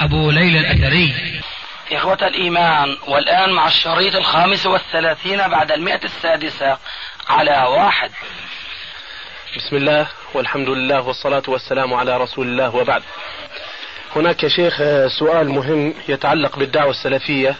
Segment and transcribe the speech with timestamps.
[0.00, 1.14] أبو ليلى الأثري.
[1.92, 6.78] إخوة الإيمان والآن مع الشريط الخامس والثلاثين بعد المئة السادسة
[7.28, 8.10] على واحد.
[9.56, 13.02] بسم الله والحمد لله والصلاة والسلام على رسول الله وبعد.
[14.16, 14.82] هناك يا شيخ
[15.18, 17.54] سؤال مهم يتعلق بالدعوة السلفية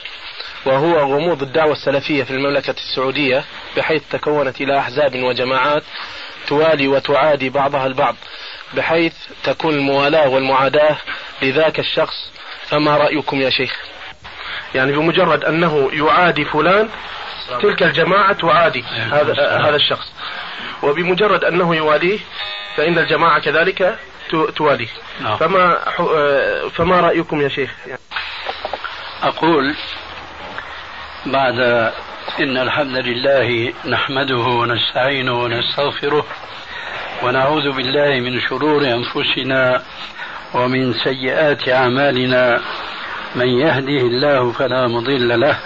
[0.66, 3.44] وهو غموض الدعوة السلفية في المملكة السعودية
[3.76, 5.82] بحيث تكونت إلى أحزاب وجماعات
[6.46, 8.16] توالي وتعادي بعضها البعض.
[8.74, 9.14] بحيث
[9.44, 10.96] تكون الموالاة والمعاداة
[11.42, 12.32] لذاك الشخص.
[12.68, 13.76] فما رأيكم يا شيخ؟
[14.74, 16.88] يعني بمجرد أنه يعادي فلان
[17.62, 20.12] تلك الجماعة تعادي هذا هذا الشخص.
[20.82, 22.18] وبمجرد أنه يواليه
[22.76, 23.98] فإن الجماعة كذلك
[24.56, 24.88] تواليه
[25.20, 25.36] نعم.
[25.36, 25.78] فما
[26.74, 27.70] فما رأيكم يا شيخ؟
[29.22, 29.74] أقول
[31.26, 31.58] بعد
[32.40, 36.26] إن الحمد لله نحمده ونستعينه ونستغفره
[37.22, 39.82] ونعوذ بالله من شرور أنفسنا
[40.54, 42.60] ومن سيئات أعمالنا.
[43.34, 45.58] من يهده الله فلا مضل له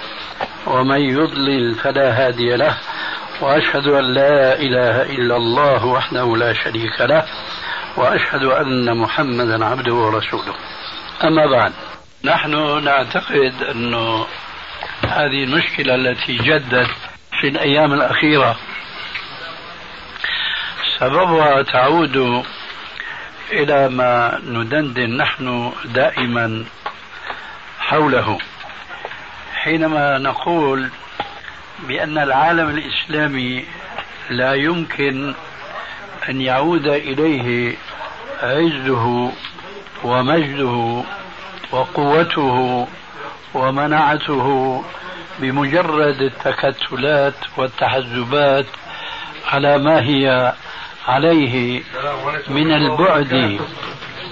[0.67, 2.77] ومن يضلل فلا هادي له.
[3.41, 7.25] وأشهد أن لا إله إلا الله وحده لا شريك له.
[7.97, 10.55] وأشهد أن محمدا عبده ورسوله.
[11.25, 11.73] أما بعد
[12.25, 14.27] نحن نعتقد أنه
[15.09, 16.91] هذه المشكلة التي جدت
[17.41, 18.57] في الأيام الأخيرة
[21.03, 22.45] سببها تعود
[23.53, 26.65] إلى ما ندندن نحن دائما
[27.79, 28.39] حوله.
[29.55, 30.89] حينما نقول
[31.89, 33.65] بأن العالم الإسلامي
[34.31, 35.35] لا يمكن
[36.29, 37.77] أن يعود إليه
[38.43, 39.33] عزه
[40.05, 41.03] ومجده
[41.73, 42.89] وقوته
[43.55, 44.85] ومنعته
[45.39, 48.67] بمجرد التكتلات والتحزبات
[49.53, 50.53] على ما هي
[51.07, 51.83] عليه
[52.49, 53.61] من البعد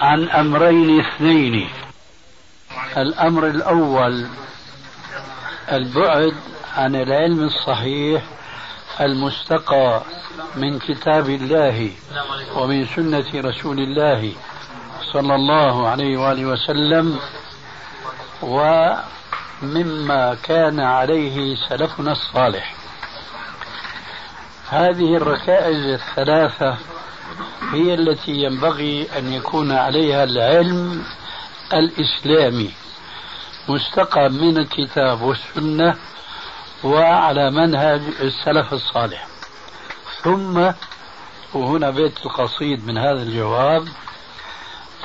[0.00, 1.69] عن أمرين اثنين.
[2.97, 4.26] الأمر الأول
[5.72, 6.34] البعد
[6.76, 8.22] عن العلم الصحيح
[9.00, 10.03] المستقى
[10.56, 11.91] من كتاب الله
[12.56, 14.32] ومن سنة رسول الله
[15.12, 17.19] صلى الله عليه وآله وسلم
[18.42, 22.75] ومما كان عليه سلفنا الصالح.
[24.70, 26.76] هذه الركائز الثلاثة
[27.72, 31.04] هي التي ينبغي أن يكون عليها العلم
[31.72, 32.70] الإسلامي.
[33.69, 35.97] مستقى من الكتاب والسنة
[36.84, 39.26] وعلى منهج السلف الصالح.
[40.22, 40.70] ثم
[41.54, 43.88] وهنا بيت القصيد من هذا الجواب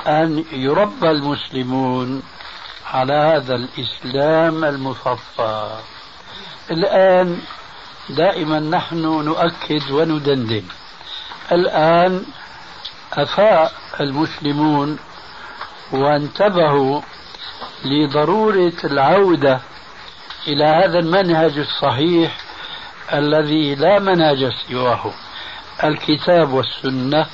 [0.06, 2.22] أن يربى المسلمون
[2.86, 5.78] على هذا الإسلام المصفى.
[6.70, 7.40] الآن
[8.08, 10.64] دائما نحن نؤكد وندندن.
[11.52, 12.24] الآن
[13.12, 14.98] أفاء المسلمون
[15.92, 17.00] وانتبهوا
[17.84, 19.60] لضرورة العودة
[20.46, 22.36] إلى هذا المنهج الصحيح
[23.12, 25.12] الذي لا منهج سواه
[25.84, 27.26] الكتاب والسنة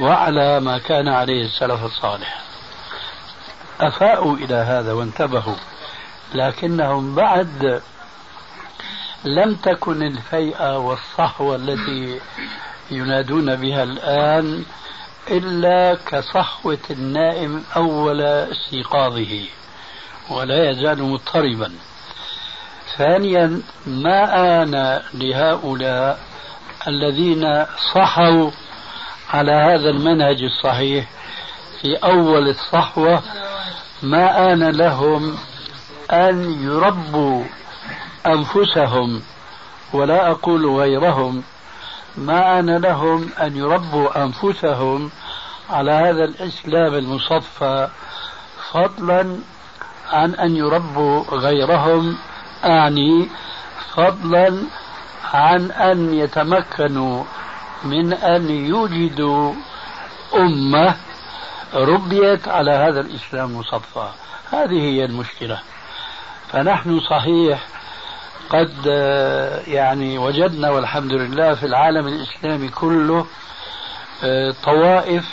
[0.00, 2.40] وعلى ما كان عليه السلف الصالح.
[3.80, 5.56] أفاءوا إلى هذا وانتبهوا
[6.34, 7.82] لكنهم بعد
[9.26, 12.20] لم تكن الفيئة والصحوة التي
[12.90, 14.64] ينادون بها الآن
[15.30, 19.44] إلا كصحوة النائم أول استيقاظه
[20.30, 21.72] ولا يزال مضطربا.
[22.96, 24.22] ثانيا ما
[24.62, 26.18] آن لهؤلاء
[26.88, 27.64] الذين
[27.94, 28.50] صحوا
[29.30, 31.06] على هذا المنهج الصحيح
[31.82, 33.22] في أول الصحوة؟
[34.02, 35.38] ما آن لهم
[36.10, 37.44] أن يربوا
[38.26, 39.22] أنفسهم
[39.92, 41.42] ولا أقول غيرهم
[42.16, 45.10] ما آن لهم أن يربوا أنفسهم
[45.70, 47.88] على هذا الإسلام المصفى
[48.72, 49.36] فضلا
[50.12, 52.16] عن أن يربوا غيرهم
[52.64, 53.28] أعني
[53.94, 54.62] فضلا
[55.34, 57.24] عن أن يتمكنوا
[57.84, 59.52] من أن يوجدوا
[60.34, 60.96] أمة
[61.74, 64.08] ربيت على هذا الإسلام المصفى.
[64.50, 65.60] هذه هي المشكلة.
[66.48, 67.66] فنحن صحيح
[68.50, 68.86] قد
[69.66, 73.26] يعني وجدنا والحمد لله في العالم الإسلامي كله
[74.64, 75.24] طوائف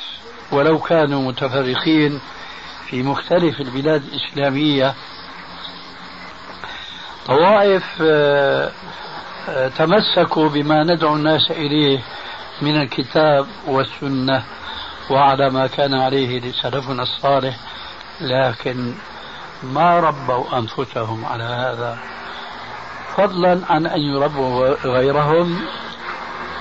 [0.51, 2.19] ولو كانوا متفرقين
[2.89, 4.93] في مختلف البلاد الإسلامية.
[7.27, 8.71] طوائف آه،
[9.49, 11.99] آه، تمسكوا بما ندعو الناس إليه
[12.61, 14.43] من الكتاب والسنة
[15.09, 17.55] وعلى ما كان عليه سلفنا الصالح
[18.21, 18.93] لكن
[19.63, 21.99] ما ربوا أنفسهم على هذا.
[23.17, 25.65] فضلا عن أن يربوا غيرهم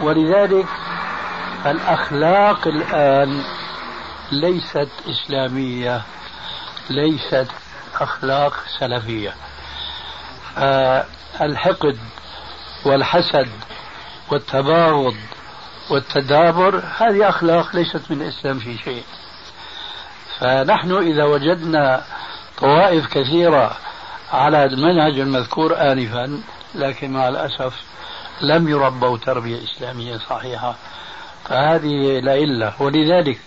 [0.00, 0.66] ولذلك
[1.66, 3.42] الأخلاق الآن
[4.32, 6.02] ليست إسلامية
[6.90, 7.48] ليست
[8.00, 9.34] أخلاق سلفية.
[11.40, 11.98] الحقد
[12.84, 13.48] والحسد
[14.30, 15.14] والتباغض
[15.90, 19.04] والتدابر هذه أخلاق ليست من الإسلام في شيء.
[20.38, 22.02] فنحن إذا وجدنا
[22.58, 23.76] طوائف كثيرة
[24.32, 26.42] على المنهج المذكور آنفا
[26.74, 27.82] لكن مع الأسف
[28.40, 30.74] لم يربوا تربية إسلامية صحيحة.
[31.44, 33.38] فهذه لعلة ولذلك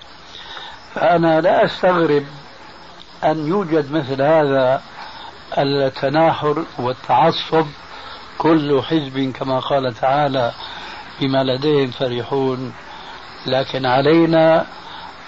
[0.94, 2.26] فأنا لا أستغرب
[3.24, 4.82] أن يوجد مثل هذا
[5.58, 7.66] التناحر والتعصب
[8.38, 10.52] كل حزب كما قال تعالى
[11.22, 12.74] بما لديهم فرحون.
[13.46, 14.66] لكن علينا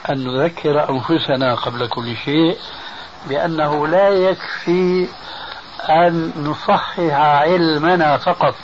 [0.09, 2.57] أن نذكر أنفسنا قبل كل شيء
[3.29, 5.07] بأنه لا يكفي
[5.89, 8.55] أن نصحح علمنا فقط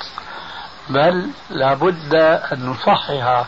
[0.89, 2.15] بل لابد
[2.53, 3.45] أن نصحح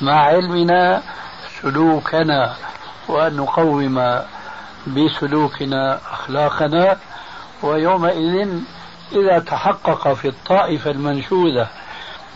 [0.00, 1.02] مع علمنا
[1.62, 2.54] سلوكنا
[3.08, 4.22] وأن نقوم
[4.86, 6.96] بسلوكنا أخلاقنا.
[7.62, 8.48] ويومئذ
[9.12, 11.68] إذا تحقق في الطائفة المنشودة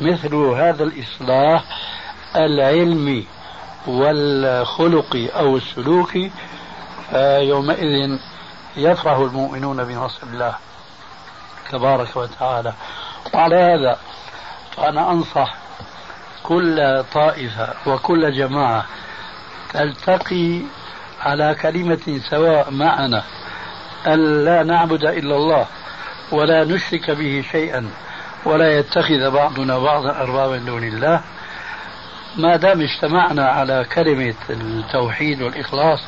[0.00, 1.64] مثل هذا الإصلاح
[2.36, 3.26] العلمي
[3.86, 6.30] والخلقي أو السلوكي
[7.10, 8.18] فيومئذ
[8.76, 10.54] يفرح المؤمنون بنصر الله.
[11.70, 12.72] تبارك وتعالى.
[13.34, 13.98] وعلى هذا
[14.76, 15.54] فأنا أنصح
[16.42, 18.84] كل طائفة وكل جماعة
[19.72, 20.60] تلتقي
[21.20, 23.22] على كلمة سواء معنا
[24.06, 25.66] أن لا نعبد إلا الله
[26.32, 27.90] ولا نشرك به شيئا
[28.44, 31.20] ولا يتخذ بعضنا بعضا أربابا من دون الله.
[32.36, 36.00] ما دام اجتمعنا على كلمة التوحيد والإخلاص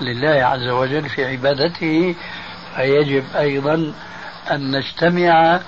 [0.00, 2.14] لله عز وجل في عبادته
[2.76, 3.92] فيجب أيضا
[4.50, 5.60] أن نجتمع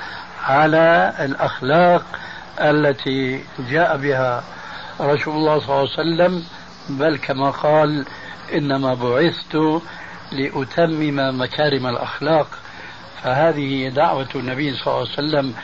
[0.44, 2.04] على الأخلاق
[2.60, 4.44] التي جاء بها
[5.00, 6.44] رسول الله صلى الله عليه وسلم
[6.88, 8.06] بل كما قال
[8.54, 9.82] إنما بعثت
[10.32, 12.46] لأتمم مكارم الأخلاق.
[13.22, 15.54] فهذه دعوة النبي صلى الله عليه وسلم.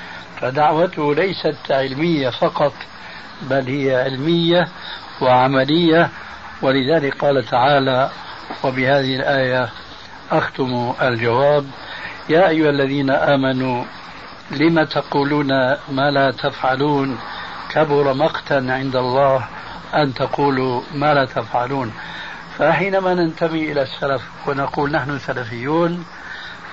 [0.40, 2.72] فدعوته ليست علمية فقط
[3.42, 4.68] بل هي علمية
[5.20, 6.10] وعملية.
[6.62, 8.10] ولذلك قال تعالى
[8.64, 9.68] وبهذه الآية
[10.30, 11.66] أختم الجواب.
[12.28, 13.84] يا أيها الذين آمنوا
[14.50, 15.48] لم تقولون
[15.88, 17.18] ما لا تفعلون؟
[17.70, 19.48] كبر مقتا عند الله
[19.94, 21.92] أن تقولوا ما لا تفعلون.
[22.58, 26.04] فحينما ننتمي إلى السلف ونقول نحن سلفيون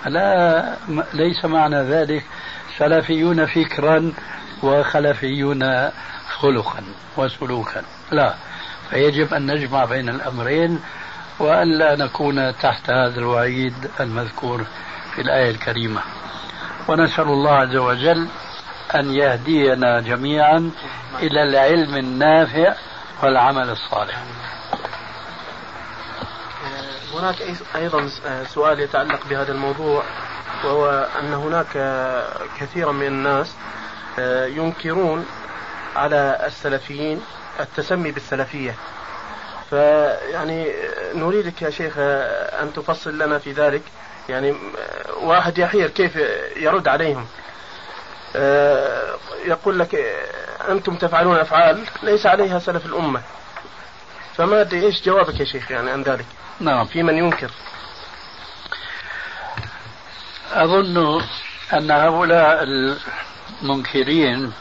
[0.05, 0.63] لا
[1.13, 2.23] ليس معنى ذلك.
[2.77, 4.13] سلفيون فكرا
[4.63, 5.89] وخلفيون
[6.29, 6.83] خلقا
[7.17, 7.81] وسلوكا.
[8.11, 8.35] لا
[8.89, 10.79] فيجب أن نجمع بين الأمرين
[11.39, 14.65] وألا نكون تحت هذا الوعيد المذكور.
[15.15, 16.01] في الآية الكريمة.
[16.87, 18.27] ونسأل الله عز وجل
[18.95, 20.71] أن يهدينا جميعا
[21.19, 22.73] إلى العلم النافع
[23.23, 24.23] والعمل الصالح.
[27.13, 27.35] هناك
[27.75, 28.09] أيضا
[28.53, 30.03] سؤال يتعلق بهذا الموضوع
[30.63, 31.67] وهو أن هناك
[32.59, 33.55] كثيرا من الناس
[34.57, 35.25] ينكرون
[35.95, 37.21] على السلفيين
[37.59, 38.75] التسمي بالسلفية.
[39.69, 40.73] فيعني
[41.15, 41.93] نريدك يا شيخ
[42.61, 43.81] أن تفصل لنا في ذلك.
[44.29, 44.55] يعني
[45.21, 46.15] واحد يحير كيف
[46.57, 47.25] يرد عليهم؟
[49.45, 49.95] يقول لك
[50.69, 53.21] أنتم تفعلون أفعال ليس عليها سلف الأمة.
[54.35, 56.25] فما أدري إيش جوابك يا شيخ يعني عن ذلك؟
[56.59, 56.85] نعم.
[56.85, 57.51] في من ينكر؟
[60.53, 61.21] أظن
[61.73, 62.63] أن هؤلاء
[63.61, 64.53] المنكرين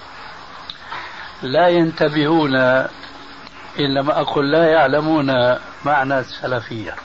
[1.42, 2.56] لا ينتبهون
[3.78, 6.96] إن لم أقل لا يعلمون معنى السلفية.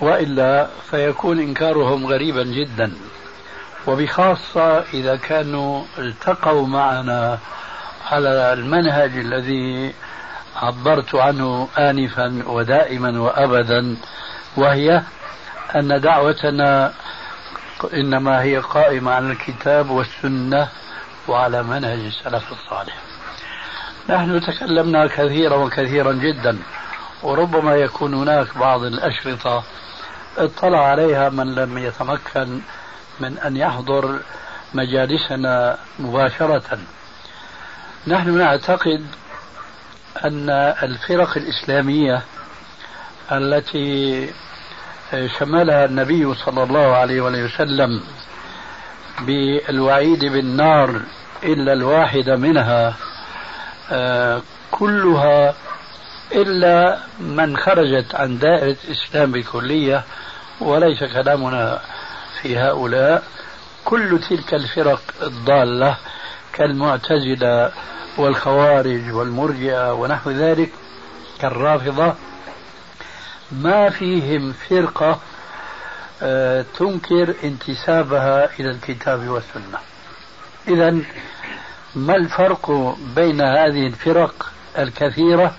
[0.00, 2.92] وإلا فيكون إنكارهم غريبا جدا.
[3.86, 7.38] وبخاصة إذا كانوا التقوا معنا
[8.10, 9.94] على المنهج الذي
[10.56, 13.96] عبرت عنه آنفا ودائما وأبدا
[14.56, 15.02] وهي
[15.76, 16.92] أن دعوتنا
[17.94, 20.68] إنما هي قائمة على الكتاب والسنة
[21.28, 22.96] وعلى منهج السلف الصالح.
[24.08, 26.58] نحن تكلمنا كثيرا وكثيرا جدا.
[27.26, 29.64] وربما يكون هناك بعض الأشرطة
[30.38, 32.60] اطلع عليها من لم يتمكن
[33.20, 34.18] من أن يحضر
[34.74, 36.78] مجالسنا مباشرة.
[38.06, 39.06] نحن نعتقد
[40.24, 40.50] أن
[40.82, 42.22] الفرق الإسلامية
[43.32, 44.30] التي
[45.38, 48.02] شملها النبي صلى الله عليه وسلم
[49.20, 51.00] بالوعيد بالنار
[51.42, 52.94] إلا الواحدة منها
[53.90, 55.54] آه، كلها
[56.32, 60.04] إلا من خرجت عن دائرة الإسلام بكلية
[60.60, 61.80] وليس كلامنا
[62.42, 63.22] في هؤلاء.
[63.84, 65.96] كل تلك الفرق الضالة
[66.52, 67.72] كالمعتزلة
[68.18, 70.70] والخوارج والمرجئة ونحو ذلك
[71.40, 72.14] كالرافضة
[73.52, 75.20] ما فيهم فرقة
[76.22, 79.78] آه، تنكر انتسابها إلى الكتاب والسنة.
[80.68, 80.98] إذا
[81.94, 85.56] ما الفرق بين هذه الفرق الكثيرة؟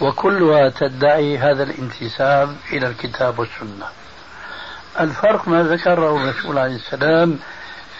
[0.00, 3.86] وكلها تدعي هذا الانتساب إلى الكتاب والسنة.
[5.00, 7.38] الفرق ما ذكره الرسول عليه السلام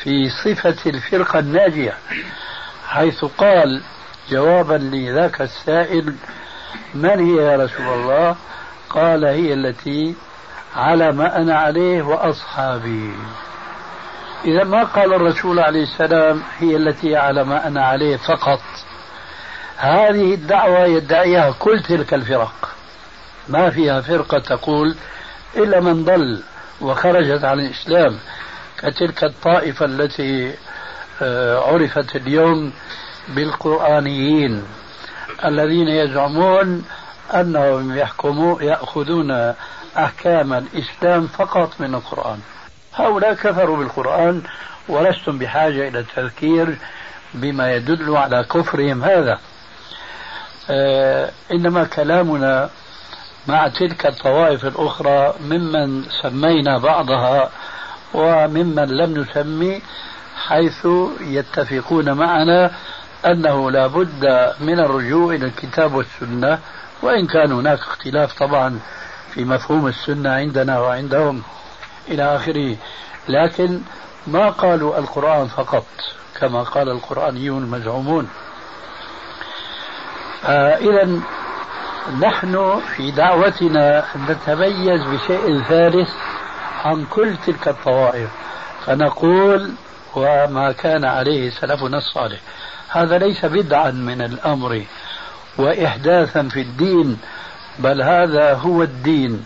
[0.02, 1.94] في صفة الفرقة الناجية
[2.88, 3.82] حيث قال
[4.30, 6.14] جوابا لذاك السائل
[6.94, 8.36] من هي يا رسول الله؟
[8.90, 10.14] قال هي التي
[10.76, 13.12] على ما أنا عليه وأصحابي.
[14.44, 18.60] إذا ما قال الرسول عليه السلام هي التي على ما أنا عليه فقط.
[19.84, 22.74] هذه الدعوة يدعيها كل تلك الفرق.
[23.48, 24.96] ما فيها فرقة تقول
[25.56, 26.42] إلا من ضل
[26.80, 28.18] وخرجت عن الإسلام
[28.78, 30.54] كتلك الطائفة التي
[31.22, 32.72] آه، عرفت اليوم
[33.28, 34.62] بالقرآنيين
[35.44, 36.84] الذين يزعمون
[37.34, 39.54] أنهم يحكمون يأخذون
[39.98, 42.38] أحكام الإسلام فقط من القرآن.
[42.94, 44.42] هؤلاء كفروا بالقرآن
[44.88, 46.76] ولستم بحاجة إلى التذكير
[47.34, 49.38] بما يدل على كفرهم هذا.
[51.52, 52.70] إنما كلامنا
[53.48, 57.50] مع تلك الطوائف الأخرى ممن سمينا بعضها
[58.14, 59.82] وممن لم نسمي
[60.46, 60.86] حيث
[61.20, 62.70] يتفقون معنا
[63.26, 66.58] أنه لا بد من الرجوع إلى الكتاب والسنة
[67.02, 68.80] وإن كان هناك اختلاف طبعا
[69.30, 71.42] في مفهوم السنة عندنا وعندهم
[72.08, 72.76] إلى آخره.
[73.28, 73.80] لكن
[74.26, 75.86] ما قالوا القرآن فقط
[76.40, 78.24] كما قال القرآنيون المزعومون.
[78.24, 78.43] آه
[80.80, 81.20] إذا
[82.20, 86.10] نحن في دعوتنا نتميز بشيء ثالث
[86.84, 88.30] عن كل تلك الطوائف.
[88.86, 89.72] فنقول
[90.14, 92.38] وما كان عليه سلفنا الصالح.
[92.88, 94.84] هذا ليس بدعا من الأمر
[95.58, 97.18] وإحداثا في الدين
[97.78, 99.44] بل هذا هو الدين.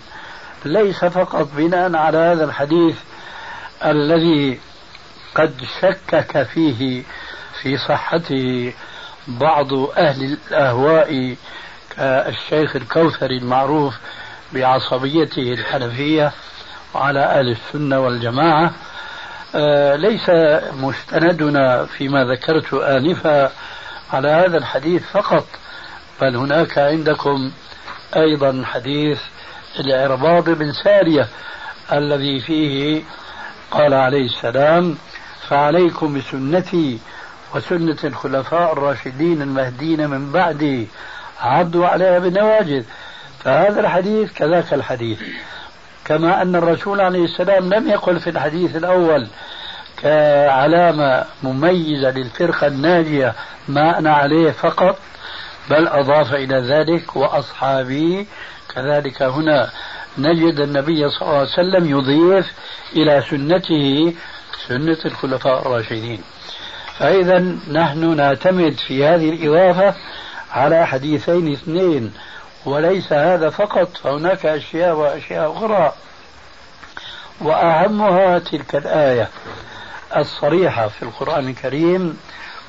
[0.64, 2.96] ليس فقط بناء على هذا الحديث
[3.84, 4.60] الذي
[5.34, 7.02] قد شكك فيه
[7.62, 8.72] في صحته
[9.28, 11.36] بعض أهل الأهواء
[11.96, 13.94] كالشيخ الكوثري المعروف
[14.52, 16.32] بعصبيته الحنفية
[16.94, 18.72] وعلى أهل السنة والجماعة.
[19.54, 20.30] آه، ليس
[20.74, 23.52] مستندنا فيما ذكرت آنفا
[24.12, 25.46] على هذا الحديث فقط
[26.20, 27.50] بل هناك عندكم
[28.16, 29.20] أيضا حديث
[29.80, 31.28] العرباض بن سارية
[31.92, 33.02] الذي فيه
[33.70, 34.98] قال عليه السلام
[35.48, 36.98] فعليكم بسنتي
[37.54, 40.88] وسنة الخلفاء الراشدين المهديين من بعدي
[41.40, 42.84] عضوا عليها بالنواجذ
[43.44, 45.22] فهذا الحديث كذاك الحديث.
[46.04, 49.26] كما أن الرسول عليه السلام لم يقل في الحديث الأول
[50.02, 53.34] كعلامة مميزة للفرقة الناجية
[53.68, 54.98] ما أنا عليه فقط
[55.70, 58.26] بل أضاف إلى ذلك وأصحابي.
[58.74, 59.70] كذلك هنا
[60.18, 62.52] نجد النبي صلى الله عليه وسلم يضيف
[62.96, 64.14] إلى سنته
[64.68, 66.22] سنة الخلفاء الراشدين.
[66.98, 67.38] فإذا
[67.72, 69.94] نحن نعتمد في هذه الإضافة
[70.52, 72.12] على حديثين اثنين
[72.66, 75.92] وليس هذا فقط فهناك أشياء وأشياء أخرى.
[77.40, 79.28] وأهمها تلك الآية
[80.16, 82.18] الصريحة في القرآن الكريم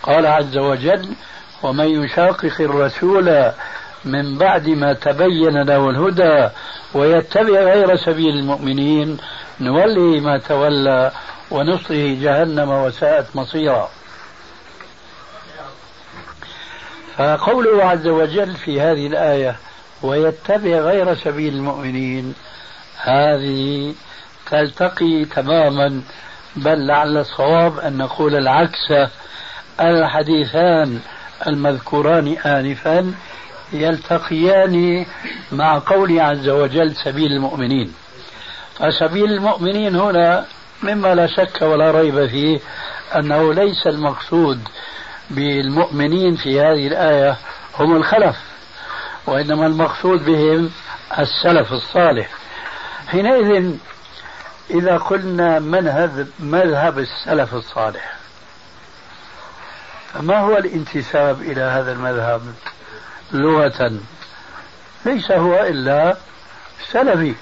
[0.04, 1.10] قال عز وجل
[1.64, 3.52] ومن يشاقق الرسول
[4.06, 6.50] من بعد ما تبين له الهدى
[6.94, 9.18] ويتبع غير سبيل المؤمنين
[9.60, 11.12] نولي ما تولى
[11.52, 13.90] ونصره جهنم وساءت مصيرا.
[17.20, 19.56] فقوله عز وجل في هذه الآية
[20.02, 22.36] ويتبع غير سبيل المؤمنين.
[22.98, 23.94] هذه
[24.52, 26.02] تلتقي تماما
[26.56, 29.10] بل لعل الصواب أن نقول العكس.
[29.82, 31.00] الحديثان
[31.48, 33.14] المذكوران آنفا
[33.74, 35.06] يلتقيان
[35.52, 37.94] مع قوله عز وجل سبيل المؤمنين.
[38.76, 40.46] فسبيل المؤمنين هنا
[40.84, 42.60] مما لا شك ولا ريب فيه
[43.16, 44.60] أنه ليس المقصود
[45.30, 47.38] بالمؤمنين في هذه الآية
[47.80, 48.36] هم الخلف
[49.28, 50.72] وإنما المقصود بهم
[51.20, 52.30] السلف الصالح.
[53.08, 53.76] حينئذ
[54.70, 58.14] إذا قلنا منهج مذهب السلف الصالح
[60.14, 62.42] فما هو الانتساب إلى هذا المذهب؟
[63.32, 63.92] لغة
[65.06, 66.18] ليس هو إلا
[66.92, 67.36] سلفي.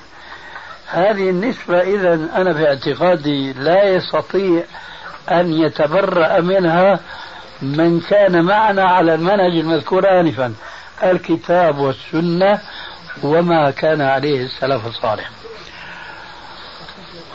[0.87, 4.63] هذه النسبة إذا أنا في اعتقادي لا يستطيع
[5.31, 6.99] أن يتبرأ منها
[7.61, 10.53] من كان معنا على المنهج المذكور آنفا
[11.03, 12.59] الكتاب والسنة
[13.23, 15.29] وما كان عليه السلف الصالح.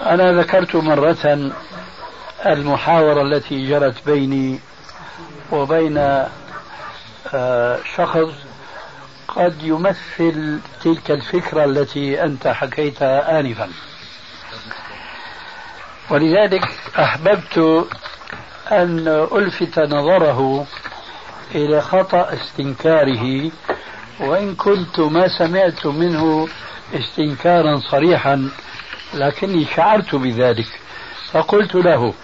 [0.07, 1.53] أنا ذكرت مرة
[2.47, 4.61] المحاورة التي جرت بيني
[5.53, 6.27] وبين
[7.35, 8.33] آه، شخص
[9.29, 13.69] قد يمثل تلك الفكرة التي أنت حكيتها آنفا.
[16.11, 16.65] ولذلك
[16.99, 17.87] أحببت
[18.71, 20.67] أن ألفت نظره
[21.55, 23.51] إلى خطأ استنكاره
[24.21, 26.49] وإن كنت ما سمعت منه
[26.95, 28.51] استنكارا صريحا
[29.15, 30.81] لكني شعرت بذلك
[31.33, 32.15] فقلت له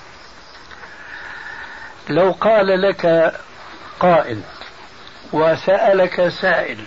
[2.09, 3.35] لو قال لك
[4.01, 4.41] قائل
[5.33, 6.85] وسألك سائل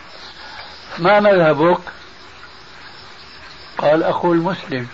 [0.99, 1.79] ما مذهبك؟
[3.77, 4.87] قال أخو المسلم.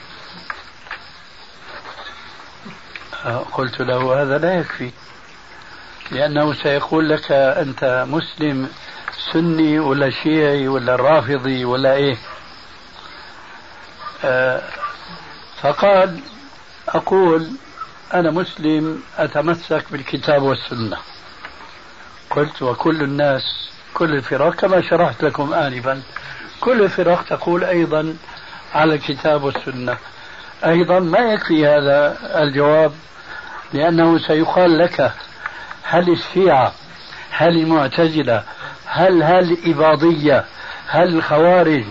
[3.35, 4.91] قلت له هذا لا يكفي.
[6.11, 8.69] لأنه سيقول لك أنت مسلم
[9.33, 12.17] سني ولا شيعي ولا رافضي ولا إيه.
[14.25, 14.61] آه،
[15.61, 16.19] فقال
[16.89, 17.51] أقول
[18.13, 20.97] أنا مسلم أتمسك بالكتاب والسنة.
[22.29, 26.01] قلت وكل الناس كل الفرق كما شرحت لكم آنفا.
[26.59, 28.15] كل الفرق تقول أيضا
[28.73, 29.97] على الكتاب والسنة.
[30.65, 32.93] أيضا ما يكفي هذا الجواب.
[33.73, 35.11] لأنه سيقال لك
[35.83, 36.73] هل الشيعة
[37.31, 38.43] هل المعتزلة
[38.85, 40.45] هل هل الإباضية
[40.87, 41.83] هل الخوارج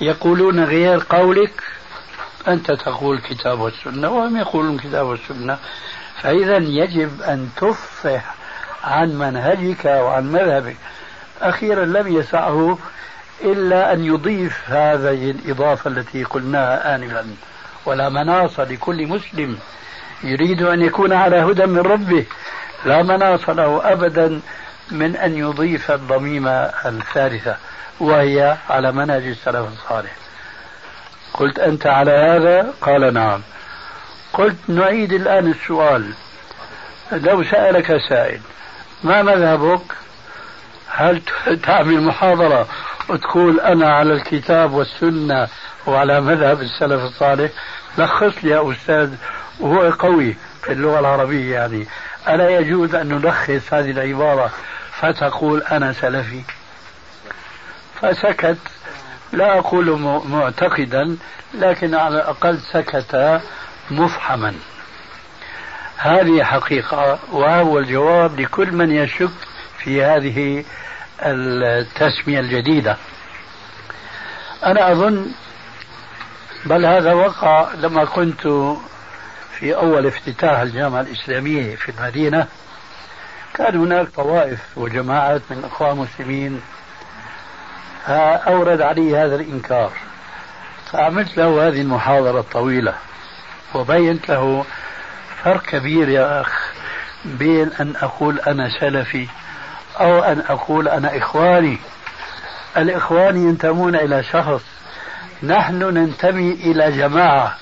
[0.00, 1.62] يقولون غير قولك؟
[2.48, 5.58] أنت تقول الكتاب والسنة وهم يقولون الكتاب والسنة.
[6.20, 8.34] فإذا يجب أن تفصح
[8.84, 10.76] عن منهجك وعن مذهبك.
[11.42, 12.78] أخيرا لم يسعه
[13.44, 17.26] إلا أن يضيف هذه الإضافة التي قلناها آنفا.
[17.86, 19.58] ولا مناص لكل مسلم
[20.24, 22.26] يريد أن يكون على هدى من ربه
[22.84, 24.40] لا مناص له أبدا
[24.90, 26.50] من أن يضيف الضميمة
[26.86, 27.56] الثالثة
[28.00, 30.12] وهي على منهج السلف الصالح.
[31.34, 33.40] قلت أنت على هذا؟ قال نعم.
[34.32, 36.12] قلت نعيد الآن السؤال.
[37.12, 38.40] لو سألك سائل
[39.04, 39.82] ما مذهبك؟
[40.88, 41.22] هل
[41.62, 42.66] تعمل محاضرة
[43.08, 45.48] وتقول أنا على الكتاب والسنة
[45.86, 47.50] وعلى مذهب السلف الصالح؟
[47.98, 49.10] لخص لي يا أستاذ
[49.60, 51.86] وهو قوي في اللغة العربية يعني.
[52.28, 54.50] ألا يجوز أن نلخص هذه العبارة
[54.92, 56.42] فتقول أنا سلفي؟
[58.00, 58.58] فسكت.
[59.32, 61.16] لا أقول معتقدا
[61.54, 63.40] لكن على الأقل سكت
[63.90, 64.54] مفحما.
[65.96, 69.30] هذه حقيقة وهو الجواب لكل من يشك
[69.78, 70.64] في هذه
[71.22, 72.96] التسمية الجديدة.
[74.64, 75.26] أنا أظن
[76.64, 78.40] بل هذا وقع لما كنت
[79.58, 82.46] في أول افتتاح الجامعة الإسلامية في المدينة.
[83.54, 86.60] كان هناك طوائف وجماعات من الأخوان المسلمين
[88.08, 89.92] أورد علي هذا الإنكار.
[90.92, 92.94] فعملت له هذه المحاضرة الطويلة
[93.74, 94.64] وبينت له
[95.44, 96.72] فرق كبير يا أخ
[97.24, 99.28] بين أن أقول أنا سلفي
[100.00, 101.78] أو أن أقول أنا إخواني.
[102.76, 104.71] الإخوان ينتمون إلى شخص
[105.42, 107.56] نحن ننتمي إلى جماعة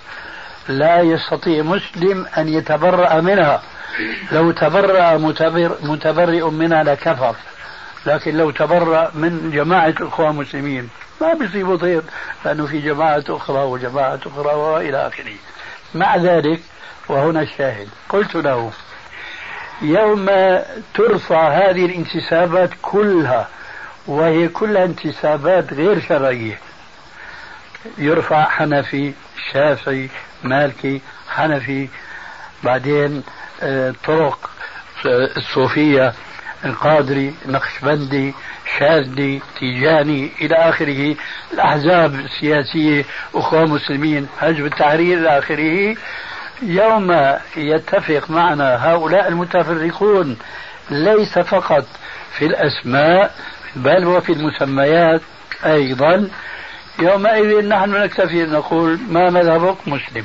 [0.69, 3.63] لا يستطيع مسلم أن يتبرأ منها.
[4.33, 7.37] لو تبرأ متبر متبرئ منها لكفر.
[8.07, 10.89] لكن لو تبرأ من جماعة الإخوان المسلمين
[11.21, 12.03] ما بيصيبه طير
[12.45, 15.35] لأنه في جماعة أخرى وجماعة أخرى وإلى آخره.
[15.95, 16.61] مع ذلك
[17.09, 18.71] وهنا الشاهد قلت له
[19.83, 20.27] يوم
[20.95, 23.49] ترفع هذه الانتسابات كلها
[24.07, 26.59] وهي كلها انتسابات غير شرعية
[27.99, 29.13] يرفع حنفي
[29.53, 30.09] شافعي
[30.45, 31.89] مالكي حنفي
[32.65, 33.23] بعدين
[33.63, 34.51] آه، طرق
[35.37, 36.13] الصوفية
[36.65, 38.35] القادري نقشبندي
[38.79, 41.17] شاذلي تيجاني إلى آخره
[41.53, 45.97] الأحزاب السياسية أخوة مسلمين حزب التحرير إلى آخره.
[46.63, 50.37] يوم يتفق معنا هؤلاء المتفرقون
[50.91, 51.87] ليس فقط
[52.39, 53.35] في الأسماء
[53.77, 55.21] بل وفي المسميات
[55.65, 56.29] أيضا.
[57.01, 60.25] يومئذ نحن نكتفي أن نقول ما مذهبك مسلم.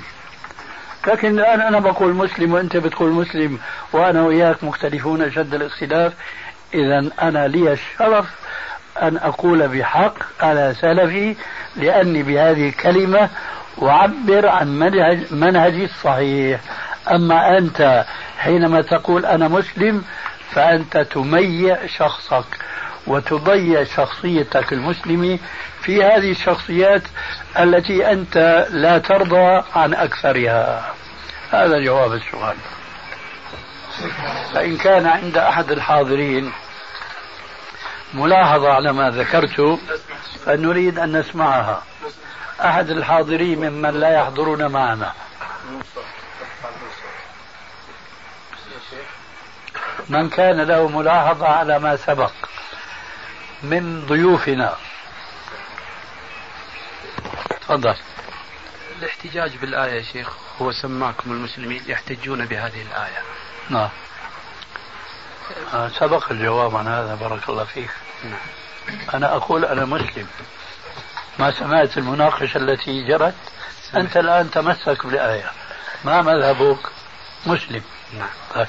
[1.07, 3.59] لكن الآن أنا بقول مسلم وأنت بتقول مسلم
[3.93, 6.13] وأنا وإياك مختلفون أشد الاختلاف.
[6.73, 8.25] إذا أنا لي الشرف
[9.01, 11.35] أن أقول بحق أنا سلفي
[11.75, 13.29] لأني بهذه الكلمة
[13.81, 16.59] أعبر عن منهج منهجي الصحيح.
[17.11, 18.05] أما أنت
[18.37, 20.03] حينما تقول أنا مسلم
[20.51, 22.45] فأنت تميع شخصك.
[23.07, 25.39] وتضيع شخصيتك المسلمة
[25.81, 27.03] في هذه الشخصيات
[27.59, 30.93] التي أنت لا ترضى عن أكثرها.
[31.51, 32.55] هذا جواب السؤال.
[34.53, 36.51] فإن كان عند أحد الحاضرين
[38.13, 39.79] ملاحظة على ما ذكرت
[40.45, 41.83] فنريد أن نسمعها.
[42.61, 45.13] أحد الحاضرين ممن لا يحضرون معنا.
[50.09, 52.31] من كان له ملاحظة على ما سبق.
[53.65, 54.75] من ضيوفنا.
[57.61, 57.95] تفضل.
[58.99, 60.29] الاحتجاج بالآية يا شيخ
[60.61, 63.21] هو سماكم المسلمين يحتجون بهذه الآية.
[63.69, 63.89] نعم.
[65.73, 67.89] آه، سبق الجواب عن هذا بارك الله فيك.
[68.23, 68.39] نعم.
[69.13, 70.27] أنا أقول أنا مسلم.
[71.39, 73.35] ما سمعت المناقشة التي جرت
[73.95, 75.51] أنت الآن تمسك بالآية
[76.03, 76.79] ما مذهبك؟
[77.45, 77.83] مسلم.
[78.13, 78.29] نعم.
[78.55, 78.67] طيب.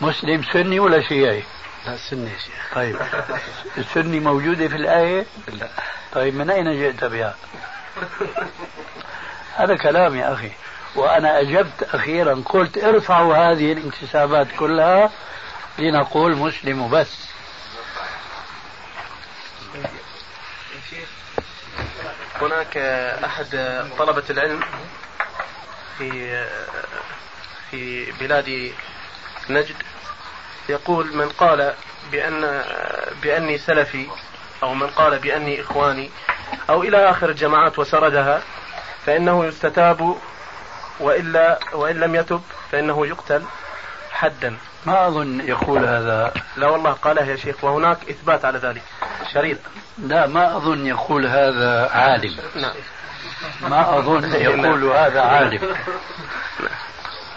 [0.00, 1.42] مسلم سني ولا شيعي؟
[1.86, 2.74] يا شيخ.
[2.74, 2.96] طيب.
[3.78, 5.68] السني موجودة في الآية؟ لا.
[6.12, 7.34] طيب من أين جئت بها؟
[9.56, 10.50] هذا كلام يا أخي.
[10.94, 15.10] وأنا أجبت أخيرا قلت ارفعوا هذه الانتسابات كلها
[15.78, 17.26] لنقول مسلم بس.
[22.40, 22.76] هناك
[23.24, 23.46] أحد
[23.98, 24.60] طلبة العلم
[25.98, 26.46] في
[27.70, 28.72] في بلاد
[29.50, 29.76] نجد.
[30.68, 31.74] يقول من قال
[32.12, 32.64] بأن
[33.22, 34.06] بأني سلفي
[34.62, 36.10] أو من قال بأني إخواني
[36.70, 38.42] أو إلى آخر الجماعات وسردها
[39.06, 40.16] فإنه يستتاب
[41.00, 43.42] وإلا وإن لم يتب فإنه يقتل
[44.10, 44.56] حدا.
[44.86, 46.32] ما أظن يقول هذا.
[46.56, 48.82] لا والله قالها يا شيخ وهناك إثبات على ذلك.
[49.34, 49.58] شريط.
[49.98, 52.36] لا ما أظن يقول هذا عالم.
[52.54, 52.74] نعم.
[53.62, 55.76] ما أظن يقول هذا عالم.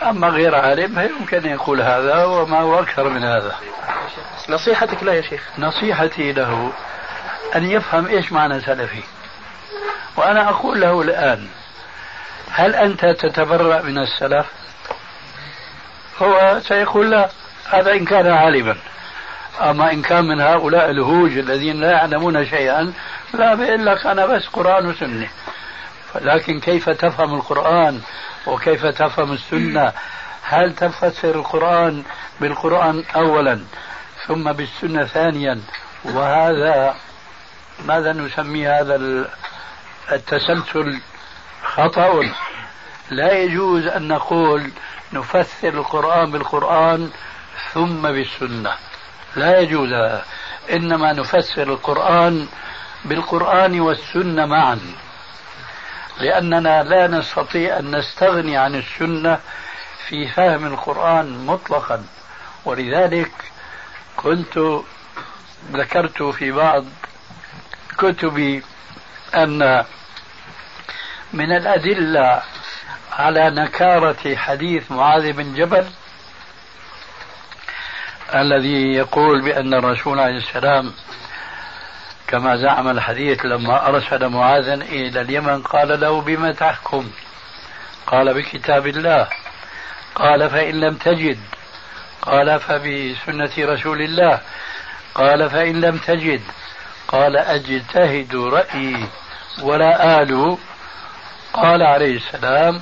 [0.02, 3.56] أما غير عالم يمكن يقول هذا وما هو أكثر من هذا.
[4.50, 5.44] نصيحتك له يا شيخ.
[5.58, 6.72] نصيحتي له
[7.56, 9.04] أن يفهم إيش معنى سلفي.
[10.18, 11.48] وأنا أقول له الآن
[12.52, 14.46] هل أنت تتبرأ من السلف؟
[16.22, 17.30] هو سيقول لا
[17.70, 18.78] هذا إن كان عالما.
[19.62, 22.94] أما إن كان من هؤلاء الهوج الذين لا يعلمون شيئا
[23.34, 25.30] لا بيقول لك أنا بس قرآن وسنة.
[26.22, 28.02] لكن كيف تفهم القرآن؟
[28.50, 29.94] وكيف تفهم السنة؟
[30.44, 32.04] هل تفسر القرآن
[32.42, 33.62] بالقرآن أولا
[34.28, 35.62] ثم بالسنة ثانيا؟
[36.06, 36.96] وهذا
[37.86, 39.26] ماذا نسمي هذا
[40.12, 41.00] التسلسل؟
[41.64, 42.22] خطأ.
[43.10, 44.72] لا يجوز أن نقول
[45.14, 47.10] نفسر القرآن بالقرآن
[47.74, 48.74] ثم بالسنة.
[49.36, 49.90] لا يجوز.
[50.72, 52.48] إنما نفسر القرآن
[53.06, 54.80] بالقرآن والسنة معا.
[56.20, 59.40] لأننا لا نستطيع أن نستغني عن السنة
[60.08, 62.06] في فهم القرآن مطلقا.
[62.66, 63.32] ولذلك
[64.18, 64.60] كنت
[65.72, 66.86] ذكرت في بعض
[67.98, 68.64] كتبي
[69.36, 69.86] أن
[71.34, 72.42] من الأدلة
[73.12, 75.86] على نكارة حديث معاذ بن جبل
[78.36, 80.94] الذي يقول بأن الرسول عليه السلام
[82.30, 87.10] كما زعم الحديث لما أرسل معاذا إلى اليمن قال له بما تحكم؟
[88.08, 89.28] قال بكتاب الله.
[90.16, 91.40] قال فإن لم تجد.
[92.22, 94.40] قال فبسنة رسول الله.
[95.16, 96.42] قال فإن لم تجد.
[97.08, 99.08] قال أجتهد رأيي
[99.62, 100.58] ولا آل.
[101.54, 102.82] قال عليه السلام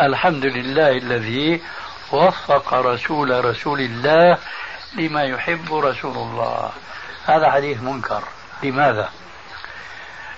[0.00, 1.62] الحمد لله الذي
[2.12, 4.38] وفق رسول رسول الله
[4.94, 6.72] لما يحب رسول الله.
[7.26, 8.22] هذا حديث منكر.
[8.62, 9.08] لماذا؟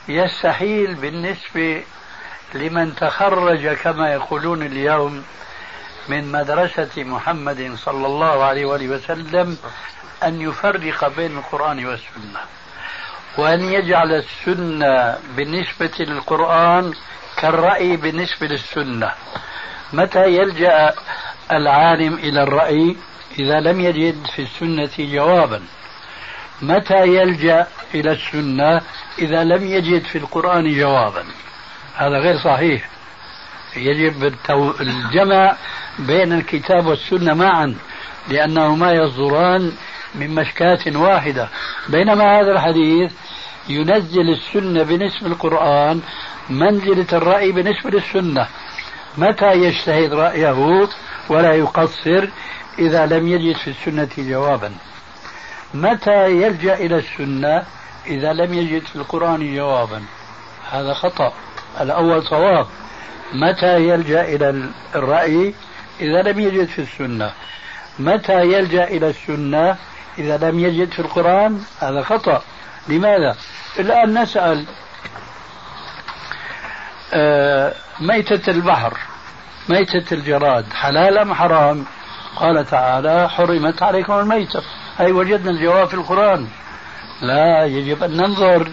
[0.08, 1.82] يستحيل بالنسبة
[2.54, 5.24] لمن تخرج كما يقولون اليوم
[6.08, 9.58] من مدرسة محمد صلى الله عليه وآله وسلم
[10.22, 12.40] أن يفرق بين القرآن والسنة
[13.38, 16.94] وأن يجعل السنة بالنسبة للقرآن
[17.36, 19.12] كالرأي بالنسبة للسنة.
[19.92, 20.94] متى يلجأ
[21.52, 22.96] العالم إلى الرأي؟
[23.38, 25.62] إذا لم يجد في السنة جوابا.
[26.62, 28.80] متى يلجأ إلى السنة
[29.18, 31.24] إذا لم يجد في القرآن جوابا؟
[31.96, 32.88] هذا غير صحيح.
[33.76, 34.34] يجب
[34.80, 35.56] الجمع
[35.98, 37.76] بين الكتاب والسنة معا
[38.28, 39.72] لأنهما يصدران
[40.14, 41.48] من مشكاة واحدة.
[41.88, 43.12] بينما هذا الحديث
[43.68, 46.00] ينزل السنة بنسب القرآن
[46.50, 48.46] منزلة الرأي بالنسبة للسنة.
[49.18, 50.88] متى يجتهد رأيه
[51.28, 52.28] ولا يقصر
[52.78, 54.72] إذا لم يجد في السنة جوابا؟
[55.74, 57.62] متى يلجأ إلى السنة
[58.06, 60.02] إذا لم يجد في القرآن جوابا؟
[60.70, 61.32] هذا خطأ.
[61.80, 62.66] الأول صواب.
[63.32, 65.54] متى يلجأ إلى الرأي
[66.00, 67.32] إذا لم يجد في السنة؟
[67.98, 69.76] متى يلجأ إلى السنة
[70.18, 72.42] إذا لم يجد في القرآن؟ هذا خطأ.
[72.88, 73.36] لماذا؟
[73.78, 74.64] الآن نسأل
[77.12, 78.98] آه، ميتة البحر
[79.68, 81.84] ميتة الجراد حلال أم حرام؟
[82.36, 84.62] قال تعالى حرمت عليكم الميتة.
[85.00, 86.46] أي وجدنا الجواب في القرآن.
[87.22, 88.68] لا يجب أن ننظر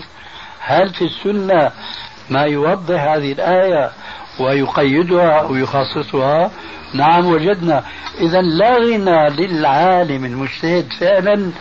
[0.60, 1.72] هل في السنة
[2.30, 3.92] ما يوضح هذه الآية
[4.40, 6.52] ويقيدها أو يخصصها
[6.94, 7.84] نعم وجدنا.
[8.20, 11.52] إذا لا غنى للعالم المجتهد فعلا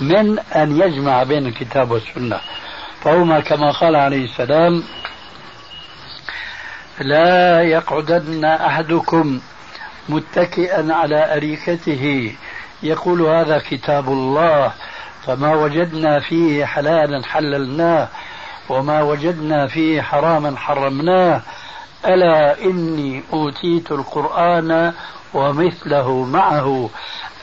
[0.00, 2.40] من أن يجمع بين الكتاب والسنة.
[3.00, 4.82] فهما كما قال عليه السلام
[7.00, 9.40] لا يقعدن أحدكم
[10.08, 12.34] متكئا على أريكته
[12.82, 14.72] يقول هذا كتاب الله
[15.26, 18.08] فما وجدنا فيه حلالا حللناه
[18.68, 21.42] وما وجدنا فيه حراما حرمناه
[22.06, 24.92] ألا إني أوتيت القرآن
[25.34, 26.90] ومثله معه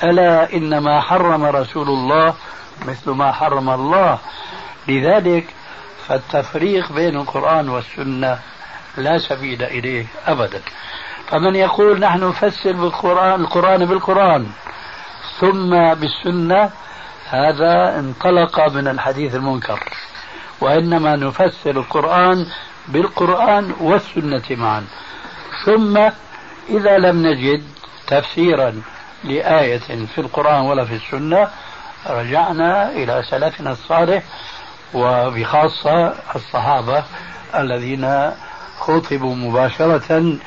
[0.04, 2.34] ألا إنما حرم رسول الله
[2.88, 4.18] مثل ما حرم الله.
[4.88, 5.46] لذلك
[6.08, 8.40] فالتفريق بين القرآن والسنة
[8.98, 10.62] لا سبيل إليه أبدا.
[11.28, 14.48] فمن يقول نحن نفسر بالقرآن القرآن بالقرآن
[15.40, 16.70] ثم بالسنة
[17.30, 19.80] هذا انطلق من الحديث المنكر
[20.62, 22.46] وإنما نفسر القرآن
[22.88, 24.86] بالقرآن والسنة معا.
[25.66, 25.98] ثم
[26.70, 27.64] إذا لم نجد
[28.08, 28.82] تفسيرا
[29.24, 31.48] لآية في القرآن ولا في السنة
[32.10, 34.24] رجعنا إلى سلفنا الصالح
[34.94, 37.04] وبخاصة الصحابة
[37.56, 38.32] الذين
[38.80, 40.38] خطبوا مباشرة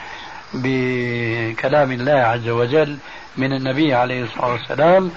[0.55, 2.99] بكلام الله عز وجل
[3.37, 5.11] من النبي عليه الصلاة والسلام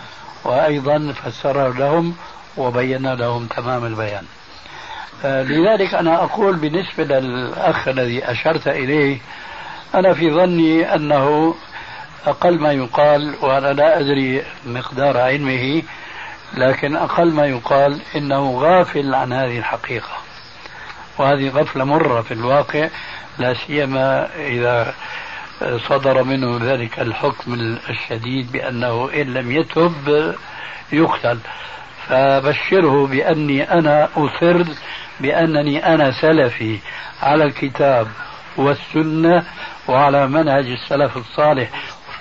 [0.43, 2.15] وأيضا فسر لهم
[2.57, 4.23] وبين لهم تمام البيان.
[5.25, 9.17] آه، لذلك أنا أقول بالنسبة للأخ الذي أشرت إليه
[9.95, 11.55] أنا في ظني أنه
[12.25, 15.83] أقل ما يقال وأنا لا أدري مقدار علمه
[16.57, 20.17] لكن أقل ما يقال إنه غافل عن هذه الحقيقة.
[21.17, 22.89] وهذه غفلة مرة في الواقع
[23.39, 24.93] لا سيما إذا
[25.89, 27.53] صدر منه ذلك الحكم
[27.89, 30.35] الشديد بأنه إن لم يتب
[30.91, 31.39] يقتل.
[32.07, 34.63] فبشره بأني أنا أصر
[35.19, 36.79] بأنني أنا سلفي
[37.23, 38.07] على الكتاب
[38.57, 39.43] والسنة
[39.87, 41.69] وعلى منهج السلف الصالح.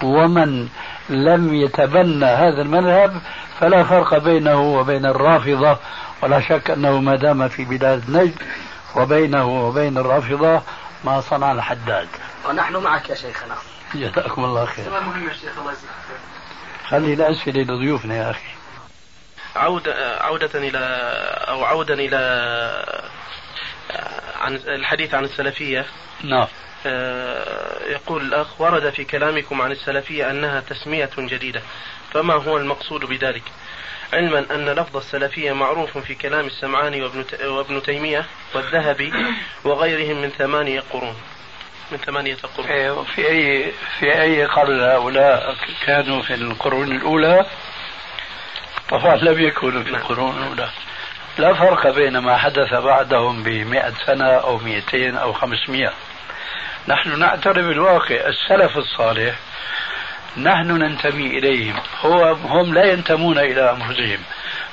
[0.02, 0.68] ومن
[1.08, 3.20] لم يتبنى هذا المذهب
[3.60, 5.78] فلا فرق بينه وبين الرافضة.
[6.22, 8.42] ولا شك أنه ما دام في بلاد نجد
[8.96, 10.62] وبينه وبين الرافضة
[11.04, 12.08] ما صنع الحداد.
[12.48, 13.56] ونحن معك يا شيخنا.
[13.94, 14.84] جزاكم الله خير.
[14.84, 15.90] سؤال مهم يا شيخ الله يجزيك
[16.88, 18.48] خلي الأسئلة لضيوفنا يا أخي.
[19.56, 20.78] عودة عودة إلى
[21.48, 22.18] أو عودا إلى
[24.40, 25.86] عن الحديث عن السلفية.
[26.24, 26.46] نعم.
[26.86, 31.62] آه، يقول الأخ ورد في كلامكم عن السلفية أنها تسمية جديدة.
[32.12, 33.42] فما هو المقصود بذلك؟
[34.12, 39.12] علما أن لفظ السلفية معروف في كلام السمعاني وابن, وابن تيمية والذهبي
[39.64, 41.16] وغيرهم من ثمانية قرون.
[41.94, 47.46] من ثمانية قرون إيه، في أي في أي قرن هؤلاء كانوا في القرون الأولى؟
[48.90, 50.68] طبعا لم يكونوا في القرون الأولى.
[51.38, 55.92] لا فرق بين ما حدث بعدهم بمئة سنة أو مئتين أو خمسمائة
[56.88, 58.26] نحن نعترف بالواقع.
[58.26, 59.34] السلف الصالح
[60.36, 61.76] نحن ننتمي إليهم.
[62.00, 64.18] هو هم لا ينتمون إلى أنفسهم.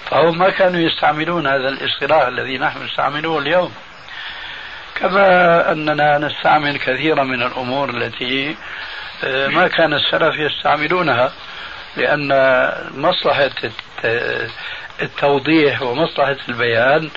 [0.09, 3.73] فهم ما كانوا يستعملون هذا الاصطلاح الذي نحن نستعمله اليوم.
[5.01, 8.55] كما أننا نستعمل كثيرا من الأمور التي
[9.23, 11.33] آه، ما كان السلف يستعملونها
[11.97, 12.29] لأن
[12.95, 13.51] مصلحة
[15.01, 17.09] التوضيح ومصلحة البيان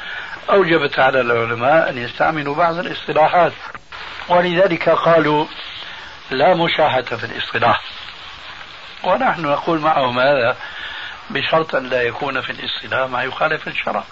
[0.50, 3.52] أوجبت على العلماء أن يستعملوا بعض الاصطلاحات.
[4.28, 5.46] ولذلك قالوا
[6.30, 7.82] لا مشاحة في الاصطلاح.
[9.04, 10.56] ونحن نقول معهم هذا
[11.30, 14.04] بشرط أن لا يكون في الاصطلاح ما يخالف الشرع.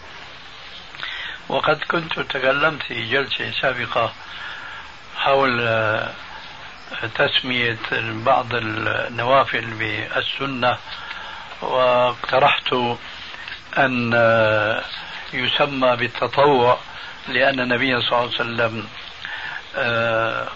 [1.48, 4.12] وقد كنت تكلمت في جلسة سابقة
[5.16, 5.68] حول
[7.14, 7.78] تسمية
[8.24, 10.78] بعض النوافل بالسنة
[11.62, 12.74] واقترحت
[13.78, 14.12] أن
[15.32, 16.78] يسمى بالتطوع
[17.28, 18.88] لأن النبي صلى الله عليه وسلم
[19.76, 20.48] آه،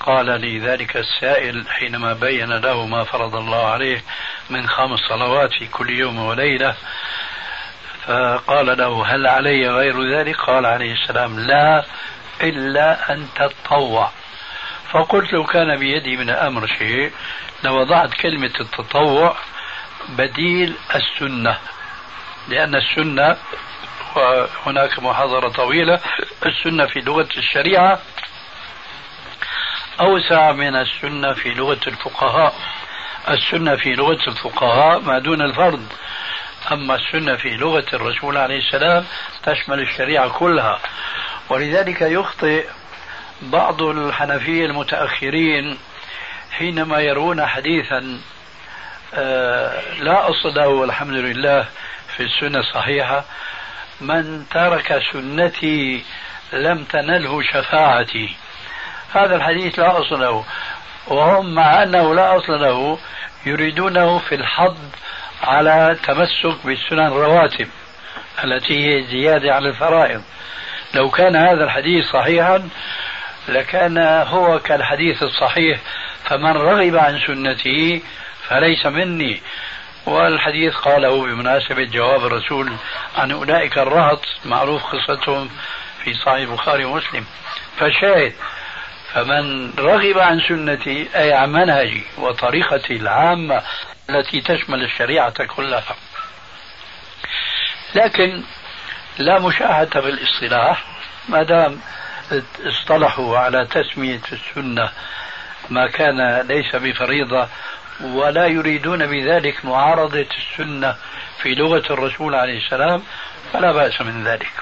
[0.00, 4.04] قال لي ذلك السائل حينما بين له ما فرض الله عليه
[4.50, 6.74] من خمس صلوات في كل يوم وليلة.
[8.06, 11.84] فقال له هل علي غير ذلك؟ قال عليه السلام لا
[12.42, 14.10] إلا أن تتطوع.
[14.90, 17.12] فقلت لو كان بيدي من الأمر شيء
[17.64, 19.36] لوضعت كلمة التطوع
[20.08, 21.58] بديل السنة
[22.48, 23.36] لأن السنة
[24.16, 26.00] وهناك محاضرة طويلة
[26.46, 28.00] السنة في لغة الشريعة
[30.00, 32.54] أوسع من السنة في لغة الفقهاء.
[33.28, 35.86] السنة في لغة الفقهاء ما دون الفرض.
[36.72, 39.04] أما السنة في لغة الرسول عليه السلام
[39.42, 40.78] تشمل الشريعة كلها.
[41.48, 42.66] ولذلك يخطئ
[43.42, 45.78] بعض الحنفية المتأخرين
[46.52, 48.20] حينما يرون حديثا
[49.14, 51.66] آه، لا أصل له والحمد لله
[52.16, 53.24] في السنة الصحيحة
[54.00, 56.04] من ترك سنتي
[56.52, 58.36] لم تنله شفاعتي
[59.14, 60.44] هذا الحديث لا أصل له
[61.06, 62.98] وهم مع أنه لا أصل له
[63.46, 64.78] يريدونه في الحض
[65.46, 67.68] على تمسك بالسنن الرواتب
[68.44, 70.22] التي هي زيادة على الفرائض.
[70.94, 72.68] لو كان هذا الحديث صحيحا
[73.48, 75.80] لكان هو كالحديث الصحيح
[76.24, 78.02] فمن رغب عن سنتي
[78.48, 79.42] فليس مني.
[80.06, 82.72] والحديث قاله بمناسبة جواب الرسول
[83.16, 85.50] عن أولئك الرهط معروف قصتهم
[86.04, 87.24] في صحيح البخاري ومسلم.
[87.78, 88.32] فشاهد
[89.12, 93.62] فمن رغب عن سنتي أي عن منهجي وطريقتي العامة
[94.10, 95.96] التي تشمل الشريعة كلها.
[97.94, 98.42] لكن
[99.18, 100.84] لا مشاهدة بالاصطلاح
[101.28, 101.80] ما دام
[102.60, 104.92] اصطلحوا على تسمية السنة
[105.70, 107.48] ما كان ليس بفريضة
[108.00, 110.96] ولا يريدون بذلك معارضة السنة
[111.42, 113.02] في لغة الرسول عليه السلام
[113.52, 114.52] فلا بأس من ذلك.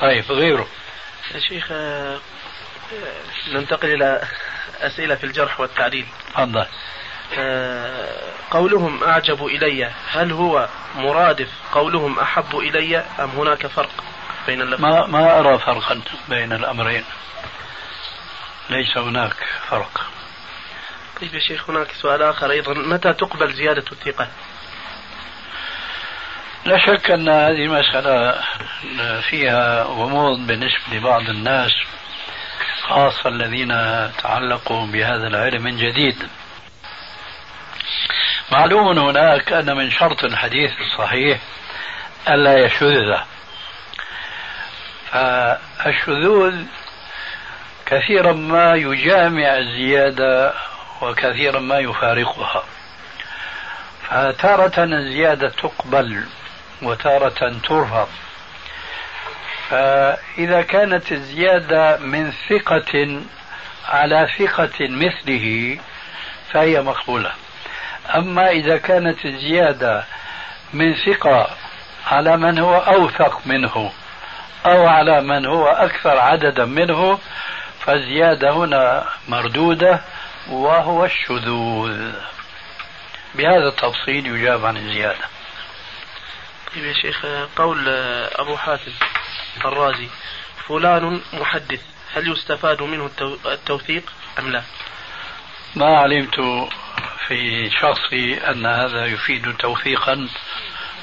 [0.00, 0.68] طيب غيره.
[1.34, 2.20] يا شيخ آه،
[3.52, 4.22] ننتقل إلى
[4.80, 6.06] أسئلة في الجرح والتعديل.
[6.34, 6.60] تفضل.
[6.60, 6.66] آه،
[8.50, 9.90] قولهم أعجب إلي.
[10.12, 14.04] هل هو مرادف قولهم أحب إلي أم هناك فرق
[14.46, 17.04] بين اللفظين ما, ما أرى فرقا بين الأمرين.
[18.70, 19.36] ليس هناك
[19.68, 20.06] فرق.
[21.20, 22.74] طيب يا شيخ هناك سؤال آخر أيضا.
[22.74, 24.28] متى تقبل زيادة الثقة؟
[26.64, 28.42] لا شك أن هذه المسألة
[29.20, 31.72] فيها غموض بالنسبة لبعض الناس
[32.82, 33.68] خاصة الذين
[34.22, 36.28] تعلقوا بهذا العلم من جديد.
[38.52, 41.38] معلوم هناك أن من شرط الحديث الصحيح
[42.28, 43.16] ألا يشذ
[45.10, 46.64] فالشذوذ
[47.86, 50.52] كثيرا ما يجامع الزيادة
[51.02, 52.64] وكثيرا ما يفارقها.
[54.08, 56.24] فتارة الزيادة تقبل
[56.82, 58.08] وتارة ترفض
[59.68, 63.20] فإذا كانت الزيادة من ثقة
[63.88, 65.78] على ثقة مثله
[66.52, 67.32] فهي مقبولة.
[68.14, 70.04] أما إذا كانت الزيادة
[70.72, 71.50] من ثقة
[72.06, 73.92] على من هو أوثق منه
[74.66, 77.18] أو على من هو أكثر عددا منه
[77.80, 80.00] فالزيادة هنا مردودة
[80.50, 82.12] وهو الشذوذ.
[83.34, 85.24] بهذا التفصيل يجاب عن الزيادة.
[86.74, 87.88] طيب يا شيخ قول
[88.32, 88.92] أبو حاتم
[89.64, 90.08] الرازي
[90.68, 91.80] فلان محدث
[92.14, 93.10] هل يستفاد منه
[93.46, 94.62] التوثيق أم لا؟
[95.76, 96.40] ما علمت
[97.28, 100.28] في شخصي أن هذا يفيد توثيقا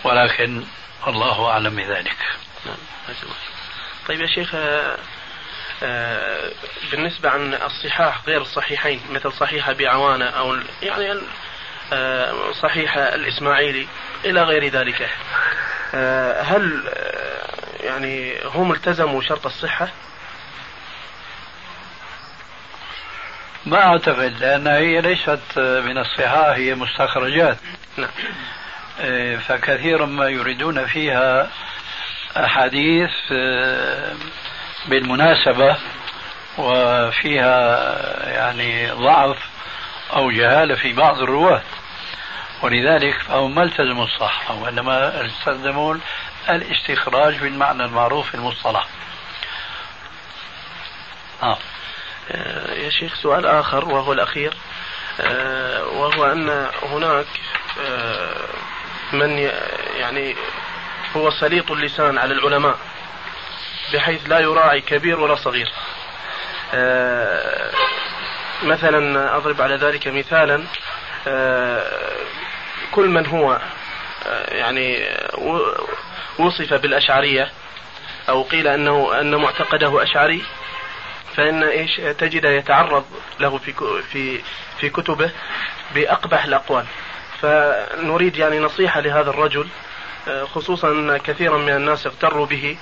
[0.04, 0.64] ولكن
[1.08, 2.18] الله أعلم بذلك
[2.66, 2.78] نعم.
[4.08, 4.56] طيب يا شيخ
[5.84, 6.52] آه،
[6.92, 11.22] بالنسبة عن الصحاح غير الصحيحين مثل صحيح أبي عوانة أو يعني
[11.94, 13.88] آه، صحيح الإسماعيلي
[14.26, 15.10] إلى غير ذلك
[15.96, 16.94] آه، هل
[17.80, 19.90] يعني هم التزموا شرط الصحة؟
[23.66, 27.58] ما أعتقد لأن هي ليست من الصحاح هي مستخرجات
[27.98, 28.10] نعم.
[29.40, 31.50] فكثيرا ما يريدون فيها
[32.38, 33.12] أحاديث
[34.86, 35.78] بالمناسبة
[36.58, 37.86] وفيها
[38.30, 39.38] يعني ضعف
[40.16, 41.62] أو جهالة في بعض الرواة
[42.62, 46.02] ولذلك فهم ما التزموا الصحة وإنما استخدمون
[46.50, 48.88] الاستخراج بالمعنى المعروف في المصطلح
[51.44, 51.58] آه.
[52.76, 54.54] يا شيخ سؤال آخر وهو الأخير.
[55.22, 57.28] آه وهو أن هناك
[57.82, 58.48] آه
[59.14, 59.38] من
[59.98, 60.36] يعني
[61.16, 62.78] هو سليط اللسان على العلماء
[63.94, 65.72] بحيث لا يراعي كبير ولا صغير.
[66.74, 67.72] آه،
[68.64, 70.64] مثلا أضرب على ذلك مثالا
[71.28, 71.92] آه،
[72.92, 73.60] كل من هو
[74.28, 75.08] آه، يعني
[76.40, 77.52] وصف بالأشعرية
[78.30, 80.44] أو قيل أنه أن معتقده أشعري
[81.40, 83.06] فإن إيش تجد يتعرض
[83.40, 83.74] له في
[84.12, 84.42] في
[84.80, 85.32] في كتبه
[85.96, 86.86] بأقبح الأقوال.
[87.42, 89.68] فنريد يعني نصيحة لهذا الرجل
[90.54, 92.78] خصوصا كثيرا من الناس اغتروا به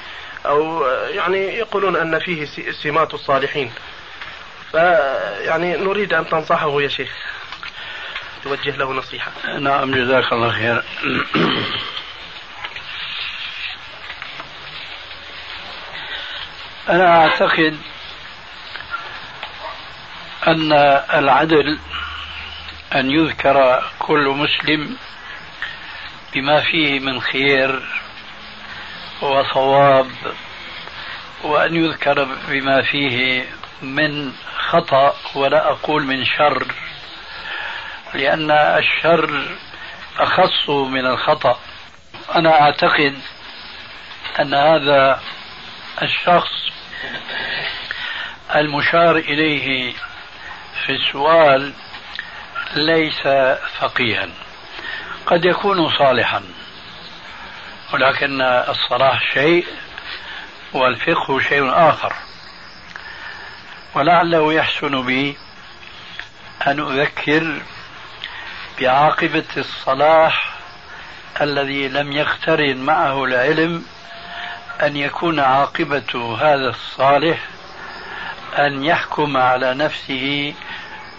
[0.46, 3.72] أو يعني يقولون أن فيه سمات الصالحين.
[4.72, 7.12] فيعني نريد أن تنصحه يا شيخ.
[8.44, 9.32] توجه له نصيحة.
[9.60, 10.84] نعم جزاك الله خير
[16.90, 17.78] أنا أعتقد
[20.48, 20.72] أن
[21.14, 21.80] العدل
[22.96, 24.98] أن يذكر كل مسلم
[26.34, 27.82] بما فيه من خير
[29.22, 30.08] وصواب
[31.44, 33.46] وأن يذكر بما فيه
[33.82, 34.34] من
[34.70, 36.68] خطأ ولا أقول من شر
[38.14, 39.58] لأن الشر
[40.20, 41.60] أخص من الخطأ.
[42.36, 43.20] أنا أعتقد
[44.40, 45.22] أن هذا
[46.02, 46.52] الشخص
[48.56, 49.94] المشار إليه
[50.86, 51.74] في السؤال
[52.76, 53.22] ليس
[53.80, 54.30] فقيها
[55.26, 56.44] قد يكون صالحا
[57.94, 59.68] ولكن الصلاح شيء
[60.74, 62.14] والفقه شيء آخر
[63.96, 65.38] ولعله يحسن بي
[66.68, 67.62] أن أذكر
[68.82, 70.56] بعاقبة الصلاح
[71.42, 73.86] الذي لم يقترن معه العلم
[74.84, 77.40] أن يكون عاقبة هذا الصالح
[78.60, 80.54] أن يحكم على نفسه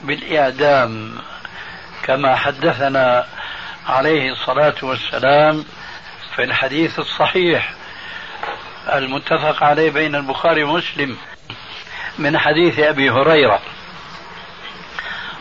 [0.02, 1.12] بالإعدام
[2.02, 3.26] كما حدثنا
[3.88, 5.64] عليه الصلاة والسلام
[6.36, 7.72] في الحديث الصحيح
[8.94, 11.16] المتفق عليه بين البخاري ومسلم
[12.18, 13.60] من حديث أبي هريرة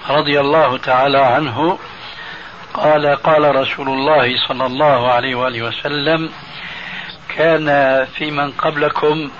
[0.09, 1.79] رضي الله تعالى عنه
[2.73, 6.31] قال قال رسول الله صلى الله عليه وآله وسلم
[7.37, 7.65] كان
[8.05, 9.31] في من قبلكم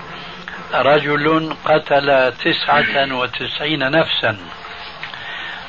[0.74, 4.38] رجل قتل تسعة وتسعين نفسا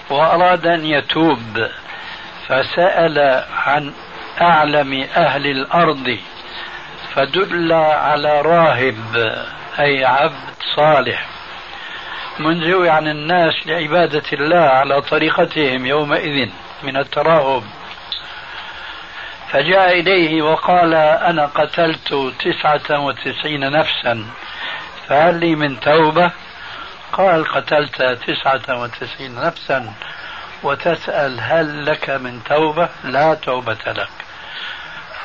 [0.10, 1.68] وأراد أن يتوب
[2.47, 3.93] فسأل عن
[4.41, 6.18] أعلم أهل الأرض
[7.14, 8.95] فدل على راهب
[9.80, 11.26] أي عبد صالح.
[12.39, 16.49] منزوي عن الناس لعبادة الله على طريقتهم يومئذ
[16.84, 17.64] من التراهب
[19.51, 24.26] فجاء إليه وقال أنا قتلت تسعة وتسعين نفسا
[25.07, 26.32] فهل لي من توبة؟
[27.14, 29.93] قال قتلت تسعة وتسعين نفسا
[30.64, 34.10] وتسأل هل لك من توبة؟ لا توبة لك.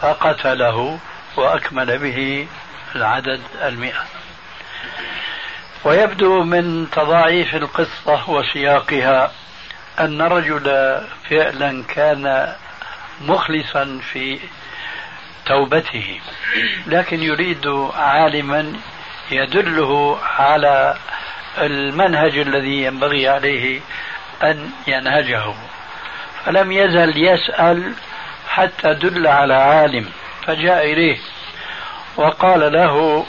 [0.00, 0.98] فقتله
[1.36, 2.48] وأكمل به
[2.94, 4.04] العدد المئة.
[5.84, 9.32] ويبدو من تضاعيف القصة وسياقها
[9.98, 10.98] أن الرجل
[11.30, 12.54] فعلا كان
[13.20, 14.40] مخلصا في
[15.46, 16.20] توبته
[16.86, 18.72] لكن يريد عالما
[19.30, 20.96] يدله على
[21.58, 23.80] المنهج الذي ينبغي عليه
[24.42, 25.54] أن ينهجه.
[26.44, 27.92] فلم يزل يسأل
[28.48, 30.08] حتى دل على عالم
[30.46, 31.18] فجاء إليه
[32.16, 33.26] وقال له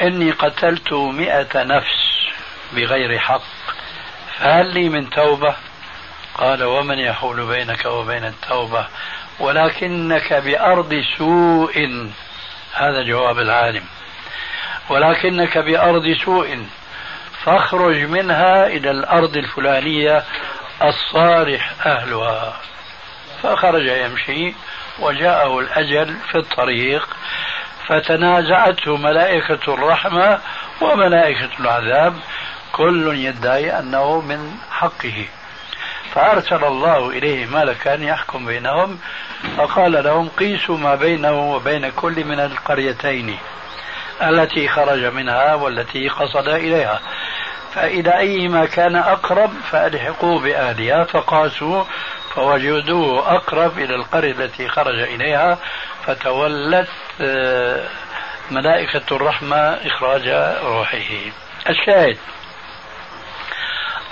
[0.00, 2.28] إني قتلت مئة نفس
[2.72, 3.42] بغير حق
[4.38, 5.54] فهل لي من توبة؟
[6.34, 8.86] قال ومن يحول بينك وبين التوبة؟
[9.40, 12.08] ولكنك بأرض سوء.
[12.74, 13.84] هذا جواب العالم.
[14.88, 16.66] ولكنك بأرض سوء.
[17.44, 20.24] فاخرج منها إلى الأرض الفلانية
[20.82, 22.56] الصالح أهلها.
[23.42, 24.54] فخرج يمشي
[24.98, 27.08] وجاءه الأجل في الطريق
[27.86, 30.38] فتنازعته ملائكة الرحمة
[30.80, 32.14] وملائكة العذاب
[32.72, 35.26] كل يدعي أنه من حقه.
[36.14, 38.98] فأرسل الله إليه ملكا يحكم بينهم
[39.56, 43.38] فقال لهم قيسوا ما بينه وبين كل من القريتين
[44.22, 47.00] التي خرج منها والتي قصد إليها.
[47.74, 51.84] فإلى أيما كان أقرب فألحقوا بأهلها فقاسوا
[52.34, 55.58] فوجدوه أقرب إلى القرية التي خرج إليها
[56.06, 56.88] فتولت
[57.20, 57.88] آه،
[58.50, 60.28] ملائكة الرحمة إخراج
[60.64, 60.98] روحه.
[61.68, 62.18] الشاهد.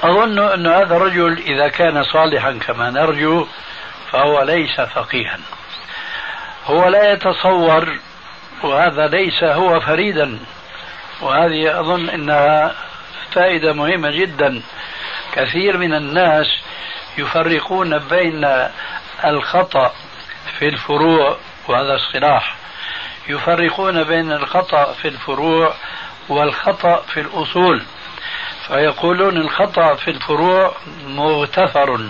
[0.02, 3.46] أظن أن هذا الرجل إذا كان صالحا كما نرجو
[4.10, 5.38] فهو ليس فقيها.
[6.66, 7.98] هو لا يتصور
[8.62, 10.38] وهذا ليس هو فريدا.
[11.20, 12.74] وهذه أظن أنها
[13.34, 14.62] فائدة مهمة جدا.
[15.32, 16.46] كثير من الناس
[17.18, 18.68] يفرقون بين
[19.24, 19.92] الخطأ
[20.58, 21.36] في الفروع
[21.68, 22.56] وهذا اصطلاح.
[23.28, 25.74] يفرقون بين الخطأ في الفروع
[26.28, 27.82] والخطأ في الأصول.
[28.66, 30.74] فيقولون الخطأ في الفروع
[31.06, 32.08] مغتفر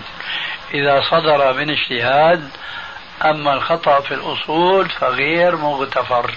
[0.74, 2.50] إذا صدر من اجتهاد
[3.24, 6.34] أما الخطأ في الأصول فغير مغتفر.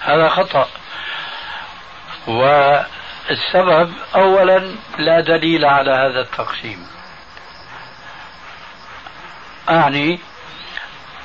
[0.00, 0.68] هذا خطأ.
[3.30, 6.86] والسبب أولا لا دليل على هذا التقسيم.
[9.70, 10.18] أعني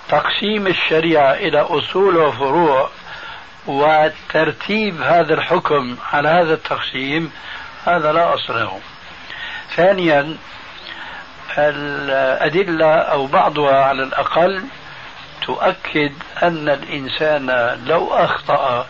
[0.10, 2.90] تقسيم الشريعة إلى أصول وفروع
[3.68, 7.32] وترتيب هذا الحكم على هذا التقسيم
[7.86, 8.80] هذا لا أصل له.
[9.76, 10.38] ثانيا
[11.58, 14.64] الأدلة أو بعضها على الأقل
[15.42, 18.88] تؤكد أن الإنسان لو أخطأ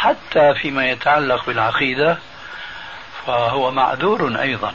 [0.00, 2.18] حتى فيما يتعلق بالعقيدة
[3.26, 4.74] فهو معذور أيضا.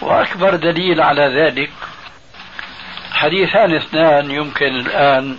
[0.00, 1.70] وأكبر دليل على ذلك
[3.12, 5.38] حديثان اثنان يمكن الآن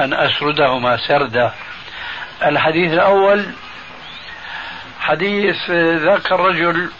[0.00, 1.52] أن أسردهما سردا.
[2.44, 3.46] الحديث الأول
[5.00, 6.90] حديث ذاك الرجل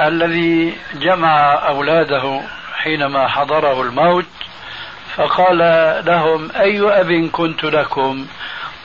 [0.00, 2.40] الذي جمع أولاده
[2.76, 4.26] حينما حضره الموت
[5.16, 5.58] فقال
[6.06, 8.26] لهم أي أب كنت لكم؟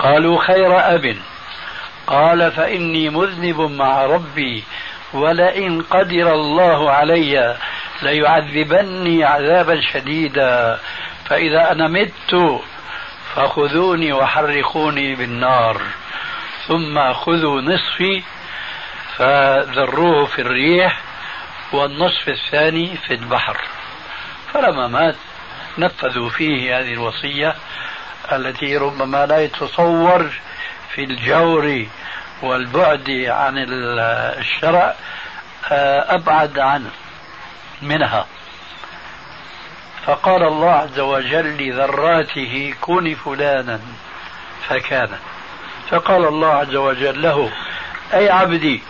[0.02, 1.18] قالوا خير أب.
[2.08, 4.64] قال فإني مذنب مع ربي
[5.14, 7.58] ولئن قدر الله علي
[8.02, 10.80] ليعذبني عذابا شديدا.
[11.26, 12.62] فإذا أنا مت
[13.36, 15.82] فخذوني وحرقوني بالنار
[16.68, 18.24] ثم خذوا نصفي
[19.18, 21.00] فذروه في الريح
[21.74, 23.58] والنصف الثاني في البحر.
[24.54, 25.16] فلما مات
[25.78, 27.56] نفذوا فيه هذه الوصية
[28.36, 30.32] التي ربما لا يتصور
[30.96, 31.86] في الجور
[32.42, 33.54] والبعد عن
[34.38, 34.96] الشرع
[35.72, 36.90] آه، أبعد عنه
[37.82, 38.26] منها.
[40.06, 43.80] فقال الله عز وجل لذراته كن فلانا
[44.68, 45.10] فكان.
[45.90, 47.52] فقال الله عز وجل له
[48.14, 48.84] أي عبدي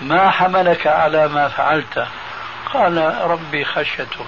[0.00, 2.06] ما حملك على ما فعلت؟
[2.72, 4.26] قال ربي خشيتك.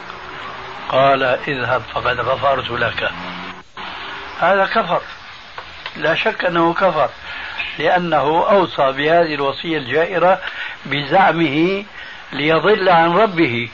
[0.88, 3.10] قال اذهب فقد غفرت لك.
[4.40, 5.00] هذا كفر.
[5.96, 7.10] لا شك أنه كفر
[7.78, 10.40] لأنه أوصى بهذه الوصية الجائرة
[10.86, 11.84] بزعمه
[12.32, 13.68] ليضل عن ربه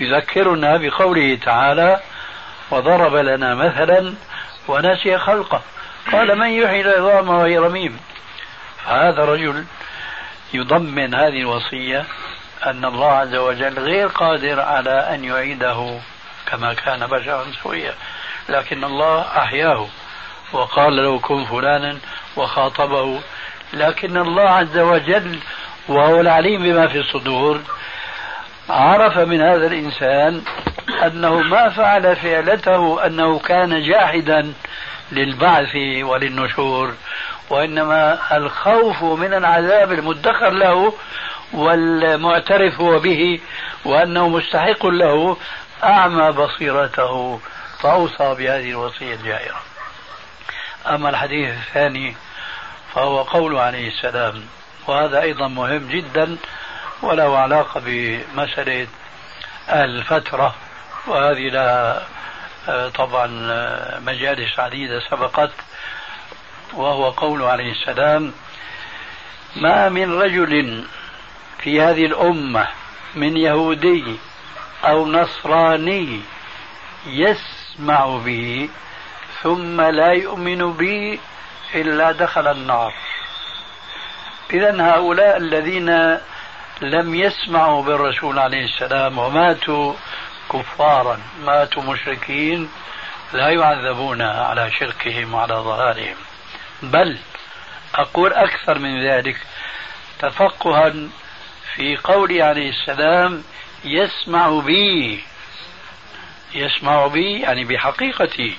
[0.00, 2.00] يذكرنا بقوله تعالى
[2.70, 4.14] وضرب لنا مثلا
[4.68, 5.62] ونسي خلقه
[6.12, 8.00] قال من يحيي العظام وهي رميم
[8.84, 9.64] فهذا رجل
[10.54, 12.04] يضمن هذه الوصية
[12.66, 15.98] أن الله عز وجل غير قادر على أن يعيده
[16.46, 17.94] كما كان بشرا سويا.
[18.48, 19.86] لكن الله أحياه
[20.52, 21.98] وقال له كن فلانا
[22.36, 23.20] وخاطبه.
[23.72, 25.38] لكن الله عز وجل
[25.88, 27.60] وهو العليم بما في الصدور
[28.70, 30.42] عرف من هذا الإنسان
[31.06, 34.52] أنه ما فعل فعلته أنه كان جاحدا
[35.12, 36.94] للبعث وللنشور
[37.50, 40.92] وإنما الخوف من العذاب المدخر له
[41.52, 43.40] والمعترف هو به
[43.84, 45.36] وأنه مستحق له
[45.84, 47.40] أعمى بصيرته.
[47.82, 49.62] فأوصى بهذه الوصية الجائرة.
[50.86, 52.16] أما الحديث الثاني
[52.94, 54.44] فهو قول عليه السلام
[54.86, 56.36] وهذا أيضا مهم جدا
[57.02, 58.86] وله علاقة بمسألة
[59.68, 60.54] الفترة
[61.06, 62.06] وهذه لها
[62.68, 65.52] آه، طبعا آه، مجالس عديدة سبقت
[66.72, 68.32] وهو قول عليه السلام
[69.56, 70.84] ما من رجل
[71.58, 72.68] في هذه الأمة
[73.14, 74.16] من يهودي
[74.84, 76.20] أو نصراني
[77.76, 78.68] يسمع به
[79.42, 81.18] ثم لا يؤمن به
[81.74, 82.92] إلا دخل النار.
[84.52, 86.18] إذا هؤلاء الذين
[86.80, 89.94] لم يسمعوا بالرسول عليه السلام وماتوا
[90.52, 92.70] كفارا ماتوا مشركين
[93.32, 96.16] لا يعذبون على شركهم وعلى ضلالهم
[96.82, 97.18] بل
[97.94, 99.36] أقول أكثر من ذلك
[100.18, 100.92] تفقها
[101.74, 103.42] في قولي عليه السلام
[103.84, 105.24] يسمع بي
[106.56, 108.56] يسمع بي يعني بحقيقتي.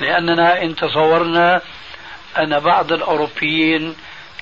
[0.00, 1.60] لأننا إن تصورنا
[2.38, 3.96] أن بعض الأوروبيين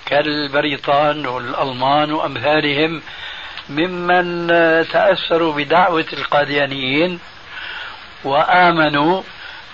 [0.06, 3.02] كالبريطان والألمان وأمثالهم
[3.68, 4.48] ممن
[4.92, 7.20] تأثروا بدعوة القاديانيين
[8.24, 9.22] وآمنوا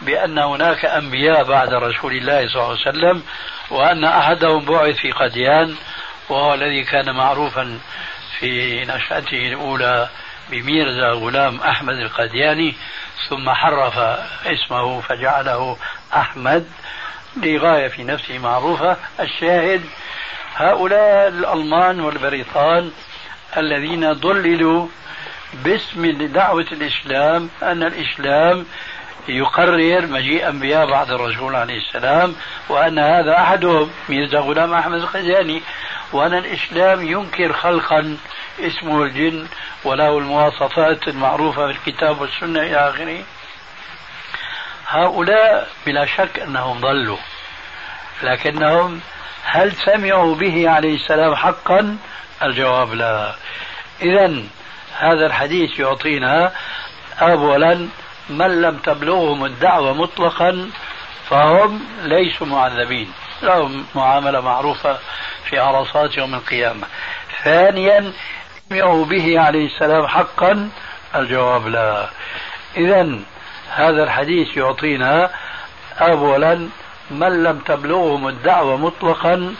[0.02, 3.22] بأن هناك أنبياء بعد رسول الله صلى الله عليه وسلم
[3.70, 5.76] وأن أحدهم بعث في قديان
[6.28, 7.78] وهو الذي كان معروفا
[8.38, 10.08] في نشأته الأولى
[10.50, 12.74] بميرزا غلام أحمد القدياني
[13.28, 13.98] ثم حرف
[14.46, 15.76] اسمه فجعله
[16.14, 16.66] أحمد
[17.36, 18.96] لغاية في نفسه معروفة.
[19.20, 19.84] الشاهد
[20.54, 22.90] هؤلاء الألمان والبريطان
[23.56, 24.86] الذين ضللوا
[25.64, 28.66] باسم دعوة الإسلام أن الإسلام
[29.28, 32.34] يقرر مجيء أنبياء بعد الرسول عليه السلام
[32.68, 35.62] وأن هذا أحدهم ميرزا غلام أحمد الخزاني
[36.12, 38.16] وأن الإسلام ينكر خلقا
[38.60, 39.46] اسمه الجن
[39.84, 43.24] وله المواصفات المعروفة في الكتاب والسنة إلى آخره.
[44.88, 47.18] هؤلاء بلا شك أنهم ضلوا
[48.22, 49.00] لكنهم
[49.44, 51.96] هل سمعوا به عليه السلام حقا؟
[52.42, 53.34] الجواب لا.
[54.02, 54.42] إذا
[54.98, 56.52] هذا الحديث يعطينا
[57.20, 57.88] أولا
[58.28, 60.70] من لم تبلغهم الدعوة مطلقا
[61.30, 63.12] فهم ليسوا معذبين.
[63.42, 64.98] لهم معاملة معروفة
[65.44, 66.86] في عرصات يوم القيامة.
[67.44, 68.12] ثانيا
[68.68, 70.70] سمعوا به عليه السلام حقا؟
[71.14, 72.08] الجواب لا.
[72.76, 73.18] إذا
[73.70, 75.30] هذا الحديث يعطينا
[76.00, 76.68] أولا
[77.10, 79.54] من لم تبلغهم الدعوة مطلقا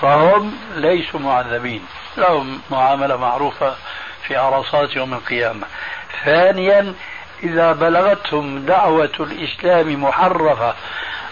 [0.00, 1.86] فهم ليسوا معذبين.
[2.16, 3.74] لهم معاملة معروفة
[4.26, 5.66] في عرصات يوم القيامة.
[6.24, 6.94] ثانيا
[7.42, 10.74] إذا بلغتهم دعوة الإسلام محرفة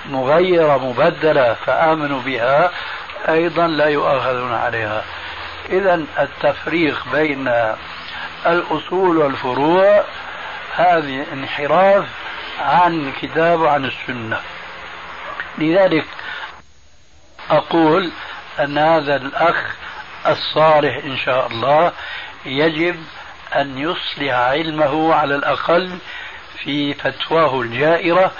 [0.06, 2.70] مغيرة مبدلة فآمنوا بها
[3.28, 5.04] أيضا لا يؤاخذون عليها.
[5.70, 7.50] إذا التفريق بين
[8.46, 10.04] الأصول والفروع
[10.76, 12.04] هذه انحراف
[12.60, 14.40] عن الكتاب وعن السنة.
[15.58, 16.04] لذلك
[17.50, 18.10] أقول
[18.60, 19.76] أن هذا الأخ
[20.26, 21.92] الصالح إن شاء الله
[22.46, 22.96] يجب
[23.56, 25.98] أن يصلح علمه على الأقل
[26.58, 28.32] في فتواه الجائرة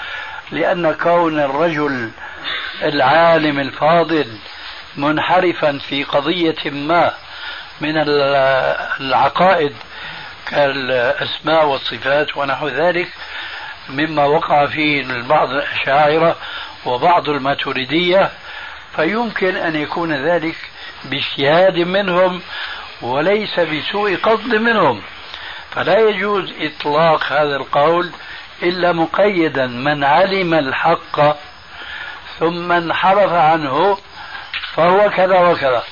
[0.53, 2.11] لأن كون الرجل
[2.83, 4.27] العالم الفاضل
[4.97, 7.13] منحرفا في قضية ما
[7.81, 7.93] من
[8.99, 9.73] العقائد
[10.47, 13.07] كالأسماء والصفات ونحو ذلك
[13.89, 16.35] مما وقع فيه بعض الأشاعرة
[16.85, 18.31] وبعض الماتريدية
[18.95, 20.55] فيمكن أن يكون ذلك
[21.03, 22.41] باجتهاد منهم
[23.01, 25.01] وليس بسوء قصد منهم.
[25.71, 28.11] فلا يجوز إطلاق هذا القول
[28.63, 31.37] إلا مقيدا من علم الحق
[32.39, 33.97] ثم انحرف عنه
[34.73, 35.83] فهو كذا وكذا.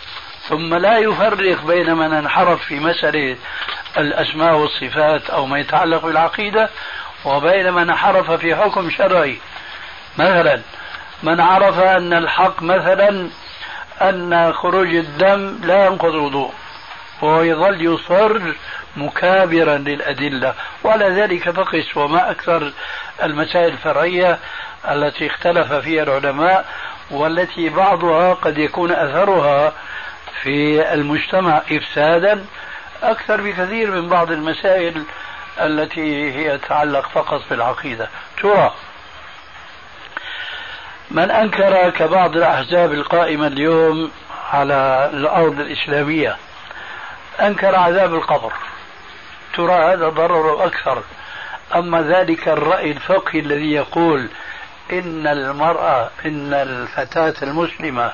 [0.49, 3.38] ثم لا يفرق بين من انحرف في مسألة
[3.97, 6.69] الأسماء والصفات أو ما يتعلق بالعقيدة
[7.26, 9.38] وبين من انحرف في حكم شرعي.
[10.17, 10.61] مثلا
[11.24, 13.30] من عرف أن الحق مثلا
[14.01, 16.53] أن خروج الدم لا ينقض الوضوء
[17.22, 18.53] وهو يظل يصر
[18.96, 20.54] مكابرا للأدلة.
[20.84, 22.72] وعلى ذلك فقس وما أكثر
[23.24, 24.39] المسائل الفرعية
[24.92, 26.66] التي اختلف فيها العلماء
[27.12, 29.74] والتي بعضها قد يكون أثرها
[30.42, 32.46] في المجتمع إفسادا
[33.04, 35.04] أكثر بكثير من بعض المسائل
[35.62, 38.10] التي هي تتعلق فقط بالعقيدة.
[38.42, 38.74] ترى
[41.12, 44.12] من أنكر كبعض الأحزاب القائمة اليوم
[44.52, 46.38] على الأرض الإسلامية
[47.42, 48.54] أنكر عذاب القبر.
[49.56, 51.04] ترى هذا ضرر أكثر.
[51.76, 54.28] أما ذلك الرأي الفقهي الذي يقول
[54.91, 58.12] إن المرأة إن الفتاة المسلمة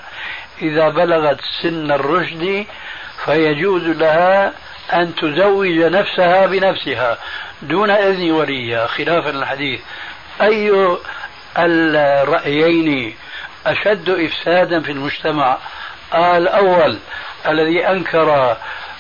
[0.61, 2.65] إذا بلغت سن الرشد
[3.25, 4.53] فيجوز لها
[4.93, 7.17] أن تزوج نفسها بنفسها
[7.61, 8.87] دون إذن وليها.
[8.87, 9.81] خلافا الحديث
[10.41, 10.97] أي
[11.57, 13.15] الرأيين
[13.65, 15.57] أشد إفسادا في المجتمع؟
[16.15, 16.97] الأول
[17.47, 18.57] الذي أنكر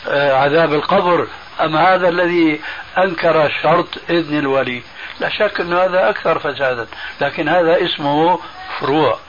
[0.07, 1.27] آه، عذاب القبر
[1.61, 2.61] أم هذا الذي
[2.97, 4.81] أنكر شرط إذن الولي؟
[5.19, 6.87] لا شك أن هذا أكثر فسادا
[7.21, 8.39] لكن هذا اسمه
[8.79, 9.19] فروع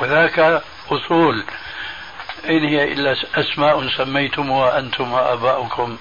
[0.00, 1.44] وذاك أصول.
[2.48, 5.96] إن هي إلا أسماء سميتموها أنتم وآباؤكم.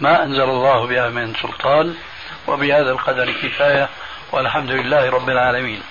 [0.00, 1.94] ما أنزل الله بها من سلطان
[2.48, 3.88] وبهذا القدر كفاية
[4.32, 5.82] والحمد لله رب العالمين.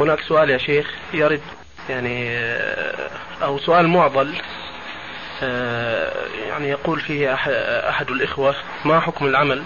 [0.00, 1.42] هناك سؤال يا شيخ يرد
[1.88, 2.38] يعني
[3.42, 4.34] أو سؤال معضل.
[6.48, 7.34] يعني يقول فيه
[7.88, 9.64] أحد الإخوة ما حكم العمل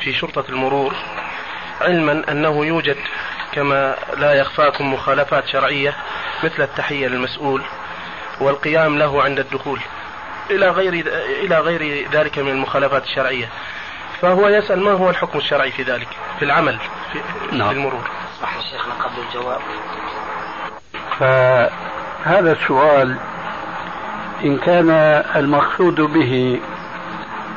[0.00, 0.94] في شرطة المرور؟
[1.80, 2.96] علما أنه يوجد
[3.52, 5.96] كما لا يخفاكم مخالفات شرعية
[6.44, 7.62] مثل التحية للمسؤول
[8.40, 9.80] والقيام له عند الدخول.
[10.50, 10.92] إلى غير
[11.42, 13.48] إلى غير ذلك من المخالفات الشرعية.
[14.22, 16.08] فهو يسأل ما هو الحكم الشرعي في ذلك
[16.38, 16.78] في العمل
[17.12, 17.18] في,
[17.56, 17.68] نعم.
[17.68, 18.10] في المرور؟
[18.42, 19.60] صح شيخنا قبل الجواب.
[21.18, 23.16] فهذا السؤال
[24.44, 24.90] إن كان
[25.36, 26.60] المقصود به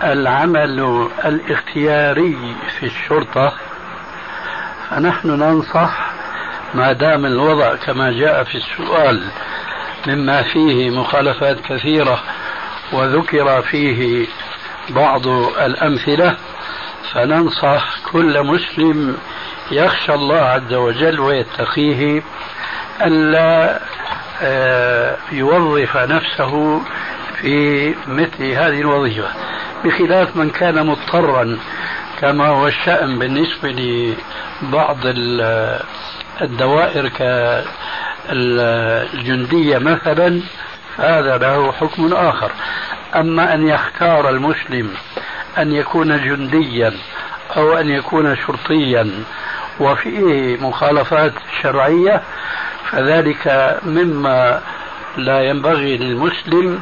[0.03, 3.53] العمل الاختياري في الشرطة
[4.89, 6.11] فنحن ننصح
[6.73, 9.23] ما دام الوضع كما جاء في السؤال
[10.07, 12.19] مما فيه مخالفات كثيرة
[12.93, 14.27] وذكر فيه
[14.89, 15.27] بعض
[15.57, 16.35] الأمثلة
[17.13, 19.17] فننصح كل مسلم
[19.71, 22.23] يخشى الله عز وجل ويتقيه
[23.01, 23.79] ألا
[25.31, 26.81] يوظف نفسه
[27.41, 29.27] في مثل هذه الوظيفة
[29.85, 31.57] بخلاف من كان مضطرا
[32.21, 34.97] كما هو الشأن بالنسبة لبعض
[36.41, 37.09] الدوائر
[38.29, 40.41] كالجندية مثلا
[40.97, 42.51] هذا له حكم آخر.
[43.15, 44.89] أما أن يختار المسلم
[45.57, 46.93] أن يكون جنديا
[47.57, 49.11] أو أن يكون شرطيا
[49.79, 52.21] وفيه مخالفات شرعية
[52.91, 54.61] فذلك مما
[55.17, 56.79] لا ينبغي للمسلم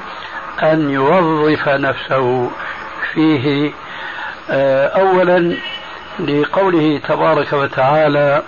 [0.64, 2.52] أن يوظف نفسه
[3.14, 3.72] فيه
[4.50, 5.58] آه، أولا
[6.20, 8.44] لقوله تبارك وتعالى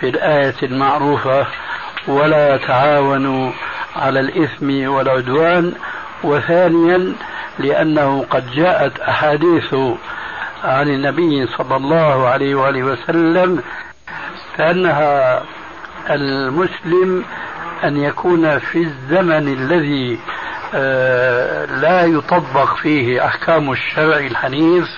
[0.00, 1.46] في الآية المعروفة
[2.08, 3.52] ولا تعاونوا
[3.96, 5.72] على الإثم والعدوان
[6.24, 7.12] وثانيا
[7.58, 9.74] لأنه قد جاءت أحاديث
[10.64, 13.62] عن النبي صلى الله عليه وآله وسلم
[14.56, 15.42] كأنها
[16.10, 17.24] المسلم
[17.84, 20.18] أن يكون في الزمن الذي
[20.74, 24.88] آه، لا يطبق فيه أحكام الشرع الحنيف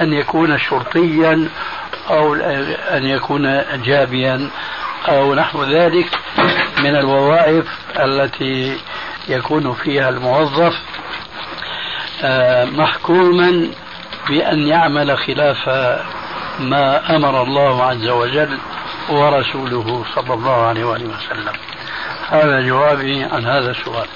[0.00, 1.48] أن يكون شرطيا
[2.10, 2.34] أو
[2.90, 4.50] أن يكون جابيا
[5.08, 6.18] أو نحو ذلك
[6.78, 7.66] من الوظائف
[8.00, 8.78] التي
[9.28, 10.74] يكون فيها الموظف
[12.22, 13.68] آه، محكوما
[14.28, 15.68] بأن يعمل خلاف
[16.60, 18.58] ما أمر الله عز وجل
[19.08, 21.52] ورسوله صلى الله عليه وآله وسلم.
[22.28, 24.08] هذا جوابي عن هذا السؤال.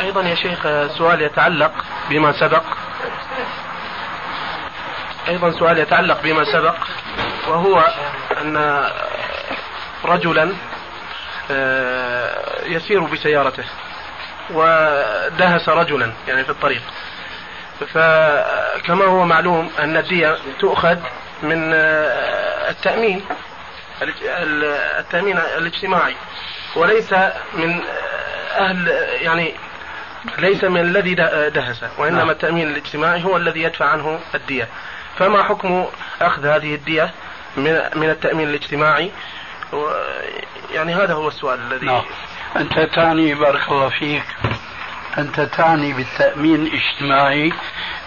[0.00, 0.62] أيضا يا شيخ
[0.98, 1.72] سؤال يتعلق
[2.10, 2.62] بما سبق.
[5.28, 6.76] أيضا سؤال يتعلق بما سبق
[7.48, 7.84] وهو
[8.40, 8.84] أن
[10.04, 10.52] رجلا
[11.50, 13.64] آه، يسير بسيارته
[14.50, 16.82] ودهس رجلا يعني في الطريق.
[17.80, 20.96] فكما هو معلوم أن الدية تؤخذ
[21.42, 23.24] من آه، التأمين.
[24.98, 26.14] التأمين الاجتماعي.
[26.76, 27.12] وليس
[27.54, 27.80] من
[28.56, 28.88] أهل
[29.20, 29.54] يعني
[30.38, 31.14] ليس من الذي
[31.54, 31.84] دهس.
[31.98, 32.30] وإنما نعم.
[32.30, 34.68] التأمين الاجتماعي هو الذي يدفع عنه الدية.
[35.18, 35.86] فما حكم
[36.20, 37.10] أخذ هذه الدية
[37.56, 39.10] من من التأمين الاجتماعي؟
[40.74, 42.04] يعني هذا هو السؤال الذي نعم.
[42.56, 44.24] أنت تعني بارك الله فيك.
[45.18, 47.52] أنت تعني بالتأمين الاجتماعي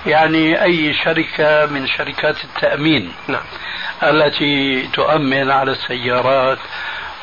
[0.06, 3.44] يعني أي شركة من شركات التأمين نعم.
[4.04, 6.60] التي تؤمن على السيارات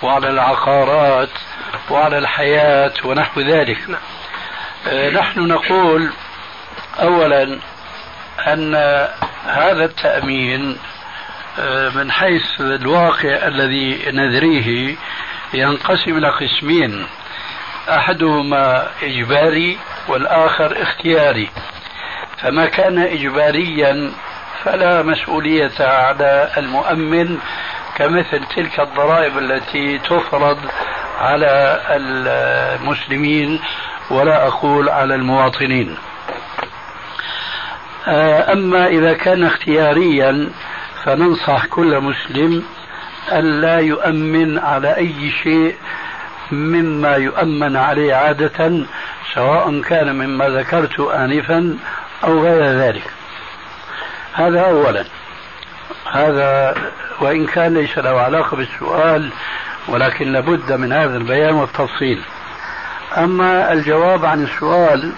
[0.03, 1.31] وعلى العقارات
[1.91, 4.01] وعلى الحياة ونحو ذلك نعم.
[4.89, 6.11] آه، نحن نقول
[7.01, 7.59] أولا
[8.47, 8.75] أن
[9.47, 10.77] هذا التأمين
[11.59, 14.97] آه، من حيث الواقع الذي ندريه
[15.55, 17.07] ينقسم إلى قسمين
[17.89, 21.51] أحدهما إجباري والآخر اختياري
[22.43, 24.11] فما كان إجباريا
[24.65, 27.39] فلا مسؤولية على المؤمن
[27.97, 30.59] كمثل تلك الضرائب التي تفرض
[31.21, 33.61] على المسلمين
[34.11, 35.97] ولا أقول على المواطنين.
[38.09, 40.51] آه، أما إذا كان اختياريا
[41.05, 42.63] فننصح كل مسلم
[43.33, 45.75] أن لا يؤمن على أي شيء
[46.53, 48.87] مما يؤمن عليه عادة
[49.35, 51.79] سواء كان مما ذكرت آنفا
[52.25, 53.11] أو غير ذلك.
[54.33, 55.05] هذا أولا.
[56.13, 56.75] هذا
[57.21, 59.31] وإن كان ليس له علاقة بالسؤال
[59.89, 62.23] ولكن لابد من هذا البيان والتفصيل.
[63.17, 65.13] أما الجواب عن السؤال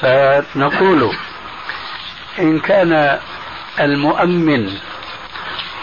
[0.00, 1.12] فنقول
[2.38, 3.18] إن كان
[3.80, 4.70] المؤمن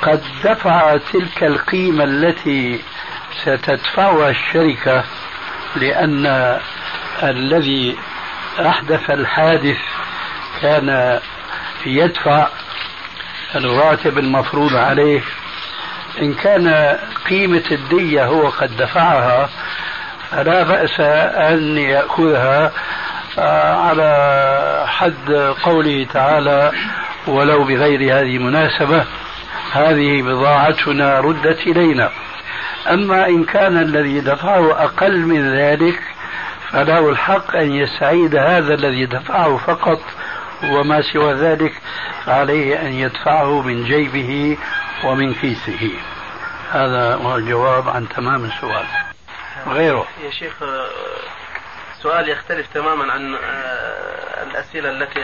[0.01, 2.81] قد دفع تلك القيمة التي
[3.41, 5.03] ستدفعها الشركة
[5.75, 6.59] لأن
[7.23, 7.97] الذي
[8.59, 9.77] أحدث الحادث
[10.61, 11.19] كان
[11.85, 12.47] يدفع
[13.55, 15.21] الراتب المفروض عليه.
[16.21, 16.97] إن كان
[17.29, 19.49] قيمة الدية هو قد دفعها
[20.31, 22.71] فلا بأس أن يأخذها
[23.39, 25.31] آه، على حد
[25.63, 26.71] قوله تعالى
[27.27, 29.05] ولو بغير هذه المناسبة
[29.71, 32.09] هذه بضاعتنا ردت إلينا.
[32.89, 35.99] أما إن كان الذي دفعه أقل من ذلك
[36.71, 39.99] فله الحق أن يستعيد هذا الذي دفعه فقط
[40.63, 41.73] وما سوى ذلك
[42.27, 44.57] عليه أن يدفعه من جيبه
[45.03, 45.91] ومن كيسه.
[46.71, 48.85] هذا هو الجواب عن تمام السؤال.
[49.67, 50.07] غيره.
[50.23, 50.53] يا شيخ
[52.01, 55.19] سؤال يختلف تماما عن آه، الأسئلة التي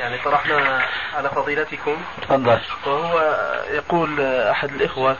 [0.00, 1.96] يعني طرحناها على فضيلتكم.
[2.22, 2.60] تفضل.
[2.86, 3.20] وهو
[3.70, 5.16] يقول أحد الإخوة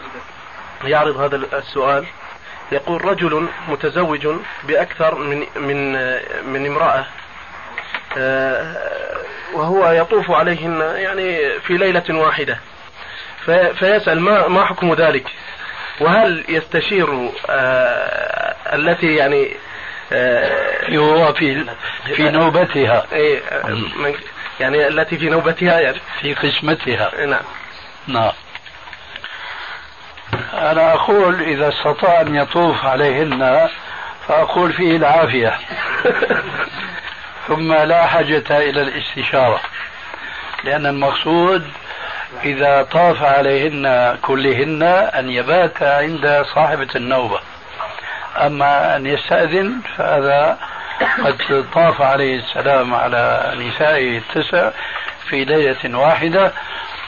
[0.85, 2.07] يعرض هذا السؤال.
[2.73, 4.29] يقول رجل متزوج
[4.65, 5.93] بأكثر من من
[6.53, 7.05] من امرأة
[8.19, 8.77] آه،
[9.55, 12.59] وهو يطوف عليهن يعني في ليلة واحدة
[13.79, 15.27] فيسأل ما ما حكم ذلك؟
[16.01, 19.57] وهل يستشير آه التي يعني
[20.13, 21.65] آه هو في
[22.17, 23.07] في نوبتها.
[23.13, 23.41] إيه،
[24.61, 25.99] يعني التي في نوبتها يعني.
[26.21, 27.27] في قسمتها.
[27.27, 27.43] نعم.
[28.07, 28.33] نعم.
[30.71, 33.69] أنا أقول إذا استطاع أن يطوف عليهن
[34.29, 35.59] فأقول فيه العافية.
[37.49, 39.61] ثم لا حاجة إلى الاستشارة.
[40.65, 41.71] لأن المقصود
[42.45, 44.83] إذا طاف عليهن كلهن
[45.15, 47.41] أن يبات عند صاحبة النوبة.
[48.37, 50.59] أما أن يستأذن فهذا
[51.25, 54.71] قد طاف عليه السلام على نسائه التسع
[55.29, 56.53] في ليلة واحدة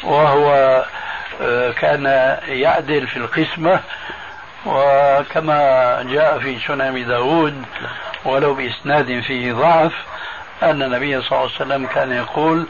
[0.02, 0.84] وهو
[1.80, 2.04] كان
[2.48, 3.80] يعدل في القسمة
[4.66, 7.64] وكما جاء في سنن داود
[8.24, 9.92] ولو بإسناد فيه ضعف
[10.62, 12.66] أن النبي صلى الله عليه وسلم كان يقول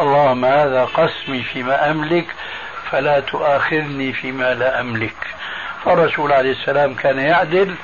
[0.00, 2.26] اللهم هذا قسمي فيما أملك
[2.90, 5.16] فلا تؤاخذني فيما لا أملك.
[5.84, 7.74] فالرسول عليه السلام كان يعدل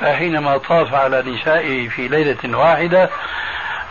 [0.00, 3.10] فحينما طاف على نسائه في ليلة واحدة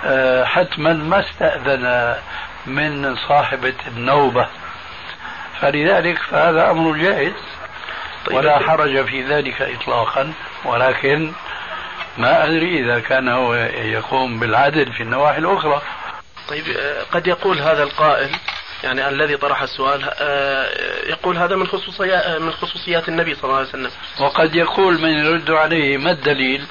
[0.05, 2.15] آه، حتما ما استأذن
[2.65, 4.47] من صاحبة النوبة.
[5.61, 7.33] فلذلك فهذا أمر جائز
[8.25, 10.33] طيب ولا حرج في ذلك إطلاقا
[10.65, 11.31] ولكن
[12.17, 15.81] ما أدري إذا كان هو يقوم بالعدل في النواحي الأخرى.
[16.47, 18.29] طيب آه، قد يقول هذا القائل
[18.83, 20.69] يعني الذي طرح السؤال آه،
[21.09, 23.91] يقول هذا من خصوصيات آه، من خصوصيات النبي صلى الله عليه وسلم.
[24.19, 26.65] وقد يقول من يرد عليه ما الدليل؟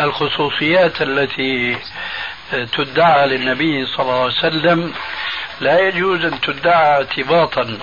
[0.00, 1.78] الخصوصيات التي
[2.50, 4.94] تدعى للنبي صلى الله عليه وسلم
[5.60, 7.78] لا يجوز أن تدعى اعتباطا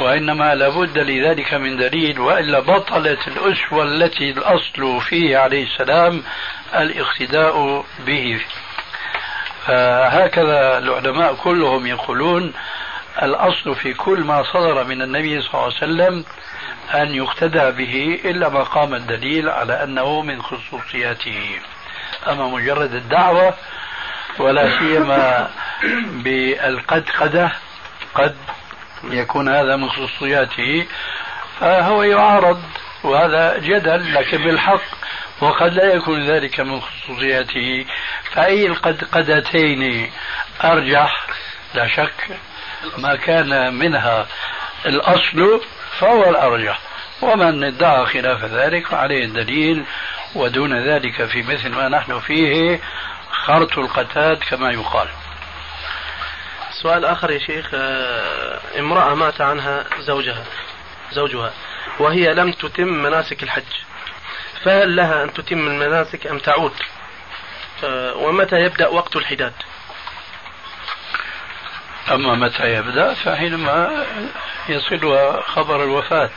[0.00, 6.22] وإنما لابد لذلك من دليل وإلا بطلت الأسوة التي الأصل فيه عليه السلام
[6.74, 8.40] الاقتداء به.
[9.66, 12.52] فهكذا العلماء كلهم يقولون
[13.22, 16.24] الأصل في كل ما صدر من النبي صلى الله عليه وسلم
[16.94, 21.60] أن يقتدى به إلا ما قام الدليل على أنه من خصوصياته.
[22.28, 23.54] أما مجرد الدعوة
[24.38, 25.50] ولا سيما
[26.06, 27.52] بالقدقدة
[28.14, 28.36] قد
[29.04, 30.86] يكون هذا من خصوصياته.
[31.60, 32.62] فهو يعارض
[33.04, 34.82] وهذا جدل لكن بالحق
[35.40, 37.86] وقد لا يكون ذلك من خصوصياته.
[38.32, 40.12] فأي القدقدتين
[40.64, 41.26] أرجح؟
[41.74, 42.38] لا شك
[42.98, 44.26] ما كان منها
[44.86, 45.60] الأصل
[45.98, 46.78] فهو الأرجح.
[47.22, 49.84] ومن ادعى خلاف ذلك فعليه الدليل
[50.34, 52.80] ودون ذلك في مثل ما نحن فيه
[53.30, 55.08] خرط القتاد كما يقال.
[56.82, 60.44] سؤال آخر يا شيخ آه، امرأة مات عنها زوجها
[61.12, 61.52] زوجها
[61.98, 63.72] وهي لم تتم مناسك الحج
[64.64, 66.72] فهل لها أن تتم المناسك أم تعود؟
[67.84, 69.52] آه، ومتى يبدأ وقت الحداد؟
[72.10, 74.04] أما متى يبدأ فحينما
[74.68, 76.30] يصلها خبر الوفاة.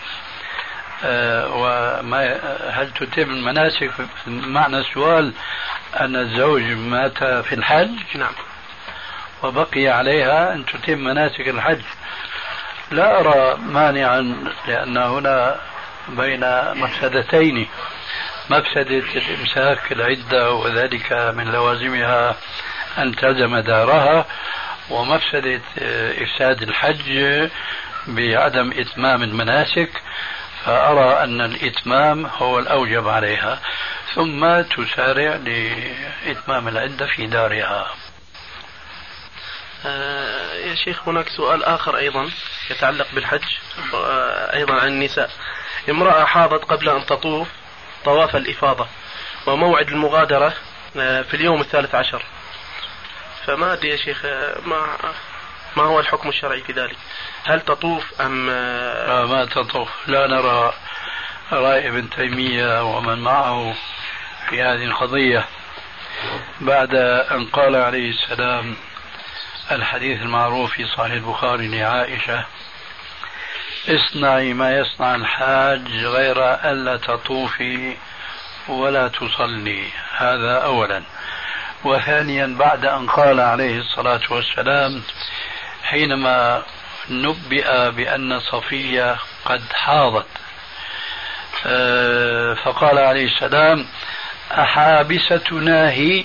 [1.54, 2.39] وما
[2.70, 3.91] هل تتم المناسك
[4.28, 5.34] معنى السؤال
[6.00, 8.34] أن الزوج مات في الحج؟ نعم.
[9.43, 11.82] وبقي عليها أن تتم مناسك الحج.
[12.91, 14.36] لا أرى مانعا
[14.68, 15.56] لأن هنا
[16.10, 17.68] بين مفسدتين.
[18.50, 22.36] مفسدة الإمساك العدة وذلك من لوازمها
[22.97, 24.26] أن تلزم دارها
[24.89, 25.62] ومفسدة
[26.24, 27.50] إفساد الحج
[28.08, 29.91] بعدم إتمام المناسك.
[30.66, 33.60] فأرى أن الإتمام هو الأوجب عليها
[34.16, 37.88] ثم تسارع لإتمام العدة في دارها.
[39.86, 42.30] آه يا شيخ هناك سؤال آخر أيضا
[42.70, 43.43] يتعلق بالحج
[43.93, 45.32] آه أيضا عن النساء.
[45.89, 47.47] امرأة حاضت قبل أن تطوف
[48.05, 48.88] طواف الإفاضة
[49.45, 50.53] وموعد المغادرة
[50.97, 52.24] آه في اليوم الثالث عشر.
[53.45, 54.26] فما أدري يا شيخ
[54.66, 54.97] ما
[55.78, 56.97] ما هو الحكم الشرعي في ذلك؟
[57.45, 59.89] هل تطوف أم آه ما تطوف.
[60.07, 60.74] لا نرى
[61.51, 63.74] رأي ابن تيمية ومن معه
[64.49, 65.45] في هذه القضية.
[66.61, 66.95] بعد
[67.32, 68.76] أن قال عليه السلام
[69.72, 72.45] الحديث المعروف في صحيح البخاري لعائشة
[73.89, 77.97] اصنعي ما يصنع الحاج غير ألا تطوفي
[78.67, 79.88] ولا تصلي.
[80.17, 81.03] هذا أولا.
[81.84, 85.01] وثانيا بعد أن قال عليه الصلاة والسلام
[85.84, 86.63] حينما
[87.09, 90.27] نبئ بأن صفية قد حاضت
[91.65, 93.86] آه، فقال عليه السلام
[94.51, 96.23] أحابستنا هي؟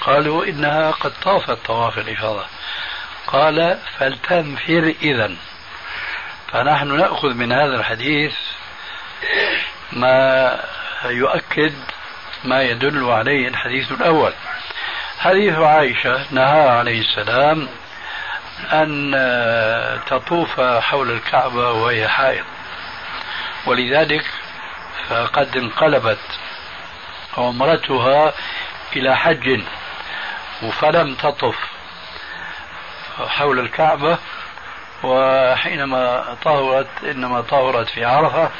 [0.00, 2.44] قالوا إنها قد طافت طواف الإفاضة.
[3.26, 5.36] قال فلتنفر إذا
[6.52, 8.34] فنحن نأخذ من هذا الحديث
[9.92, 10.60] ما
[11.04, 11.74] يؤكد
[12.44, 14.32] ما يدل عليه الحديث الأول.
[15.18, 17.68] حديث عائشة نهى عليه السلام
[18.72, 19.12] أن
[20.06, 22.44] تطوف حول الكعبة وهي حائض.
[23.66, 24.24] ولذلك
[25.08, 26.18] فقد انقلبت
[27.38, 28.32] عمرتها
[28.96, 29.60] إلى حج
[30.80, 31.56] فلم تطف
[33.28, 34.18] حول الكعبة
[35.02, 38.50] وحينما طهرت إنما طهرت في عرفة.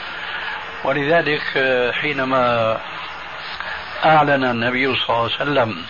[0.84, 1.42] ولذلك
[2.01, 2.78] حينما
[4.05, 5.84] أعلن النبي صلى الله عليه وسلم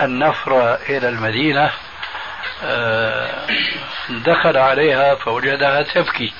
[0.00, 1.70] النفر إلى المدينة
[4.08, 6.32] دخل عليها فوجدها تبكي.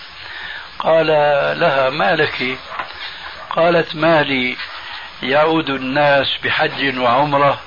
[0.79, 1.07] قال
[1.61, 2.59] لها ما لك؟
[3.51, 4.57] قالت ما لي.
[5.23, 7.61] يعود الناس بحج وعمرة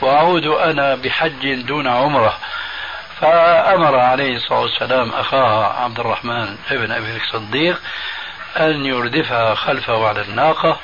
[0.00, 2.38] وأعود أنا بحج دون عمرة.
[3.20, 7.80] فأمر عليه الصلاة والسلام أخاها عبد الرحمن ابن أبي الصديق
[8.56, 10.80] أن يردفها خلفه على الناقة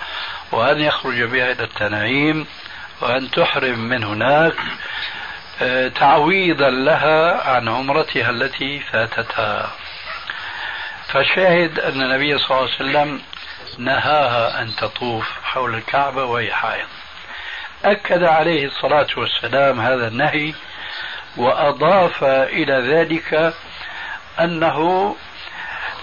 [0.52, 2.46] وأن يخرج بها إلى التنعيم
[3.00, 4.54] وأن تحرم من هناك.
[4.54, 4.89] آه،
[5.94, 9.70] تعويضا لها عن عمرتها التي فاتتها.
[11.12, 13.22] فشاهد أن النبي صلى الله عليه وسلم
[13.78, 16.88] نهاها أن تطوف حول الكعبة وهي حائض.
[17.84, 20.54] أكد عليه الصلاة والسلام هذا النهي
[21.36, 23.54] وأضاف إلى ذلك
[24.40, 25.16] أنه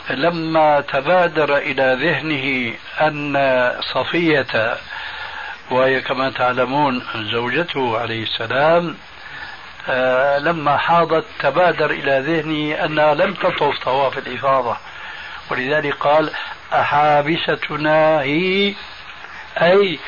[0.10, 4.78] لما تبادر إلى ذهنه أن صفية
[5.72, 9.07] وهي كما تعلمون زوجته عليه السلام آه،
[10.40, 14.78] لما حاضت تبادر إلى ذهنه أنها لم تطوف طواف الإفاضة.
[15.52, 16.32] ولذلك قال
[16.74, 18.74] أحابستنا هي
[19.62, 20.00] أي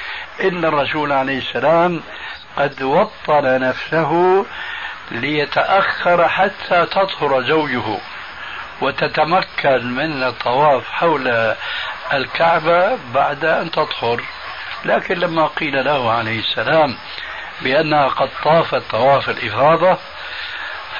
[0.43, 2.01] إن الرسول عليه السلام
[2.57, 4.45] قد وطن نفسه
[5.11, 7.97] ليتأخر حتى تطهر زوجه
[8.82, 11.55] وتتمكن من الطواف حول
[12.13, 14.23] الكعبة بعد أن تطهر.
[14.86, 16.95] لكن لما قيل له عليه السلام
[17.62, 19.97] بأنها قد طافت طواف الإفاضة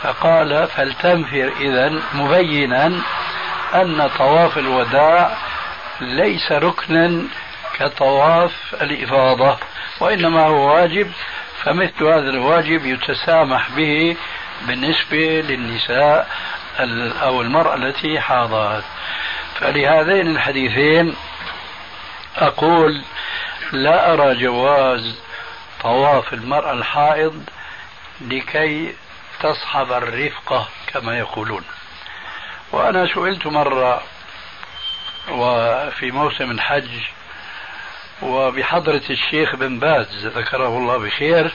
[0.02, 3.02] فقال فلتنفر إذا مبينا
[3.76, 5.38] أن طواف الوداع
[6.02, 7.24] ليس ركنا
[7.80, 8.52] كطواف
[8.82, 9.58] الإفاضة
[10.00, 11.12] وإنما هو واجب
[11.64, 14.16] فمثل هذا الواجب يتسامح به
[14.68, 16.28] بالنسبة للنساء
[17.22, 18.84] أو المرأة التي حاضت
[19.60, 21.16] فلهذين الحديثين
[22.38, 23.02] أقول
[23.72, 25.16] لا أرى جواز
[25.82, 27.44] طواف المرأة الحائض
[28.22, 28.96] لكي
[29.40, 31.64] تصحب الرفقة كما يقولون.
[32.72, 34.04] وأنا سئلت مرة
[35.32, 36.90] وفي موسم الحج
[38.22, 41.54] وبحضرة الشيخ بن باز ذكره الله بخير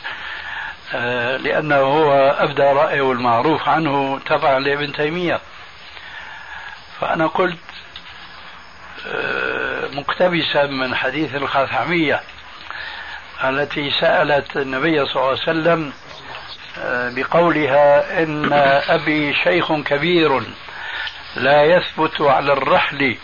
[0.95, 5.41] آه، لأنه هو أبدى رأيه المعروف عنه تبعا لابن تيمية.
[7.01, 7.59] فأنا قلت
[9.07, 12.21] آه، مقتبسا من حديث الخاثعمية
[13.45, 15.93] التي سألت النبي صلى الله عليه وسلم
[16.79, 18.53] آه، بقولها إن
[18.89, 20.43] أبي شيخ كبير
[21.37, 23.17] لا يثبت على الرحل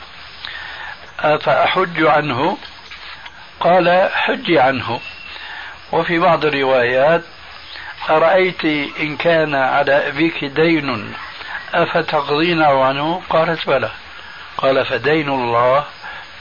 [1.20, 2.58] أفأحج عنه؟
[3.60, 5.00] قال حجي عنه.
[5.92, 7.22] وفي بعض الروايات
[8.10, 8.64] أرأيت
[9.00, 11.14] إن كان على أبيك دين
[11.74, 13.90] أفتقضينه عنه؟ قالت بلى.
[14.58, 15.84] قال فدين الله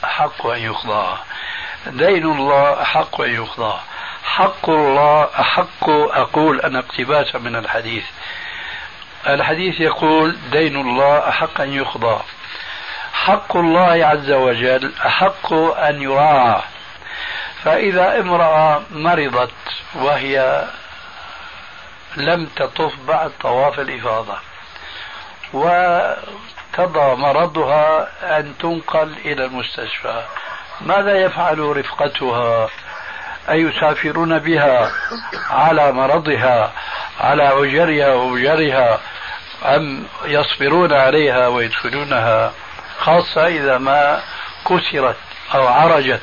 [0.03, 1.17] أحق أن يقضى
[1.87, 3.79] دين الله أحق أن يقضى
[4.23, 8.03] حق الله أحق أقول أنا اقتباسا من الحديث.
[9.27, 12.21] الحديث يقول دين الله أحق أن يقضى
[13.13, 16.61] حق الله عز وجل أحق أن يراعى.
[17.63, 19.51] فإذا امرأة مرضت
[19.95, 20.65] وهي
[22.17, 24.37] لم تطف بعد طواف الإفاضة
[25.53, 28.07] وقضى مرضها
[28.39, 30.23] أن تنقل إلى المستشفى
[30.81, 32.69] ماذا يفعل رفقتها؟
[33.49, 34.91] أيسافرون بها
[35.49, 36.73] على مرضها
[37.19, 38.99] على عجرها وأجرها
[39.65, 42.53] أم يصبرون عليها ويدخلونها
[42.99, 44.21] خاصة إذا ما
[44.65, 45.17] كسرت
[45.55, 46.21] أو عرجت.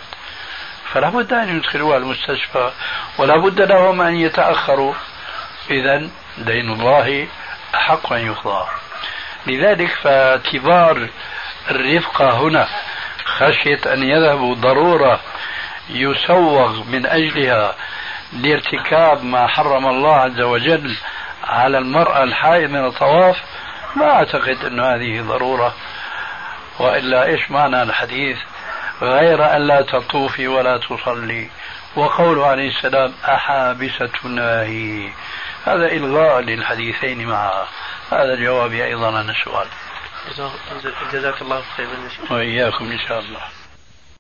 [0.93, 2.71] فلا بد أن يدخلوها المستشفى
[3.19, 4.95] ولا بد لهم أن يتأخروا.
[5.71, 7.29] إذا دين الله
[7.75, 8.67] أحق أن يقضى
[9.47, 11.09] لذلك فاعتبار
[11.71, 12.69] الرفقة هنا
[13.27, 15.21] خشية أن يذهبوا ضرورة
[15.91, 17.75] يسوغ من أجلها
[18.33, 20.97] لارتكاب ما حرم الله عز وجل
[21.45, 23.37] على المرأة الحائض من الطواف
[23.97, 25.75] ما أعتقد أن هذه ضرورة.
[26.79, 28.39] وإلا إيش معنى الحديث؟
[29.03, 31.51] غير أن لا تطوفي ولا تصلي.
[31.97, 35.09] وقوله عليه السلام أحابستنا هي
[35.67, 37.65] هذا إلغاء للحديثين معا.
[38.13, 39.67] هذا جوابي أيضا عن السؤال
[41.13, 43.41] جزاك الله خيرا وإياكم إن شاء الله.